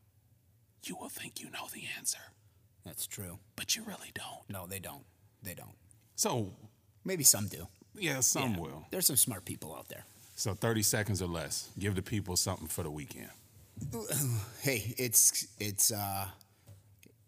you 0.83 0.95
will 0.95 1.09
think 1.09 1.39
you 1.41 1.49
know 1.49 1.67
the 1.73 1.83
answer, 1.97 2.19
That's 2.85 3.05
true. 3.07 3.39
but 3.55 3.75
you 3.75 3.83
really 3.83 4.11
don't. 4.13 4.47
No, 4.49 4.65
they 4.67 4.79
don't. 4.79 5.03
They 5.43 5.53
don't. 5.53 5.75
So, 6.15 6.53
Maybe 7.05 7.23
some 7.23 7.47
do. 7.47 7.67
yeah, 7.95 8.19
some 8.21 8.53
Yeah. 8.55 8.59
will. 8.59 8.85
There's 8.91 9.05
some 9.07 9.15
smart 9.15 9.45
people 9.45 9.75
out 9.75 9.87
there. 9.89 10.05
So, 10.35 10.53
30 10.53 10.81
seconds 10.83 11.21
or 11.21 11.27
less. 11.27 11.69
Give 11.79 11.95
the 11.95 12.01
people 12.01 12.35
something 12.37 12.67
for 12.67 12.83
the 12.83 12.91
weekend. 12.91 13.29
Hey, 14.61 14.93
it's 14.97 15.47
it's 15.59 15.91
uh, 15.91 16.27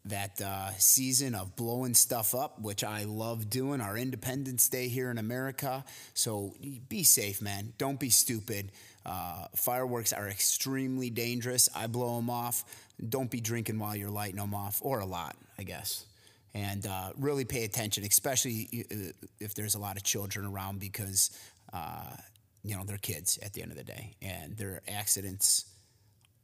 that 0.06 0.42
uh, 0.42 0.72
season 0.78 1.36
of 1.36 1.56
blowing 1.56 1.94
stuff 1.94 2.34
up, 2.34 2.62
which 2.62 2.84
I 2.84 3.04
love 3.04 3.50
doing. 3.50 3.82
Our 3.82 3.98
Independence 3.98 4.68
Day 4.70 4.88
here 4.88 5.12
in 5.12 5.18
America. 5.18 5.84
So 6.14 6.56
be 6.88 7.04
safe, 7.04 7.42
man. 7.42 7.74
Don't 7.78 8.00
be 8.00 8.10
stupid. 8.10 8.72
Uh, 9.06 9.46
fireworks 9.56 10.14
are 10.14 10.28
extremely 10.30 11.10
dangerous. 11.10 11.70
I 11.76 11.88
blow 11.88 12.16
them 12.16 12.30
off. 12.30 12.64
Don't 13.08 13.30
be 13.32 13.42
drinking 13.42 13.80
while 13.80 13.96
you're 13.96 14.10
lighting 14.10 14.38
them 14.38 14.54
off, 14.54 14.80
or 14.82 15.00
a 15.00 15.06
lot, 15.06 15.36
I 15.58 15.64
guess. 15.64 16.06
and 16.54 16.86
uh, 16.86 17.12
really 17.18 17.46
pay 17.46 17.64
attention, 17.64 18.04
especially 18.04 18.86
uh, 18.92 19.12
if 19.40 19.54
there's 19.54 19.76
a 19.76 19.80
lot 19.80 19.98
of 19.98 20.04
children 20.04 20.46
around 20.46 20.80
because 20.80 21.32
uh, 21.74 22.16
you 22.64 22.76
know 22.76 22.84
they're 22.84 22.98
kids 22.98 23.38
at 23.42 23.54
the 23.54 23.62
end 23.62 23.72
of 23.72 23.78
the 23.78 23.84
day, 23.84 24.16
and 24.22 24.58
there 24.58 24.70
are 24.70 24.82
accidents 24.88 25.66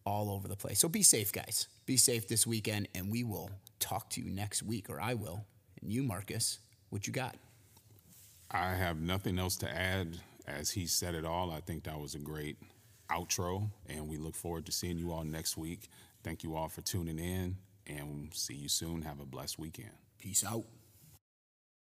all 0.06 0.30
over 0.30 0.48
the 0.48 0.56
place. 0.56 0.80
So 0.80 0.88
be 0.88 1.04
safe, 1.04 1.32
guys. 1.32 1.68
Be 1.86 1.98
safe 1.98 2.28
this 2.28 2.46
weekend, 2.46 2.88
and 2.96 3.12
we 3.12 3.24
will 3.24 3.50
talk 3.80 4.10
to 4.12 4.22
you 4.22 4.30
next 4.30 4.64
week, 4.64 4.90
or 4.90 5.02
I 5.02 5.14
will. 5.14 5.46
And 5.82 5.92
you, 5.92 6.04
Marcus, 6.04 6.60
what 6.90 7.08
you 7.08 7.14
got? 7.14 7.36
I 8.52 8.74
have 8.74 9.00
nothing 9.00 9.40
else 9.40 9.56
to 9.58 9.70
add. 9.70 10.20
As 10.48 10.70
he 10.70 10.86
said 10.86 11.16
it 11.16 11.26
all, 11.26 11.50
I 11.52 11.60
think 11.60 11.84
that 11.86 12.00
was 12.00 12.14
a 12.14 12.20
great 12.20 12.58
outro, 13.10 13.70
and 13.88 14.08
we 14.08 14.18
look 14.18 14.36
forward 14.36 14.68
to 14.68 14.72
seeing 14.72 14.98
you 14.98 15.12
all 15.12 15.24
next 15.24 15.58
week. 15.58 15.90
Thank 16.24 16.44
you 16.44 16.56
all 16.56 16.70
for 16.70 16.82
tuning 16.82 17.18
in, 17.18 17.58
and 17.88 18.30
see 18.32 18.54
you 18.54 18.70
soon. 18.70 19.02
Have 19.02 19.20
a 19.20 19.26
blessed 19.26 19.58
weekend. 19.58 19.92
Peace 20.20 20.44
out. 20.46 20.66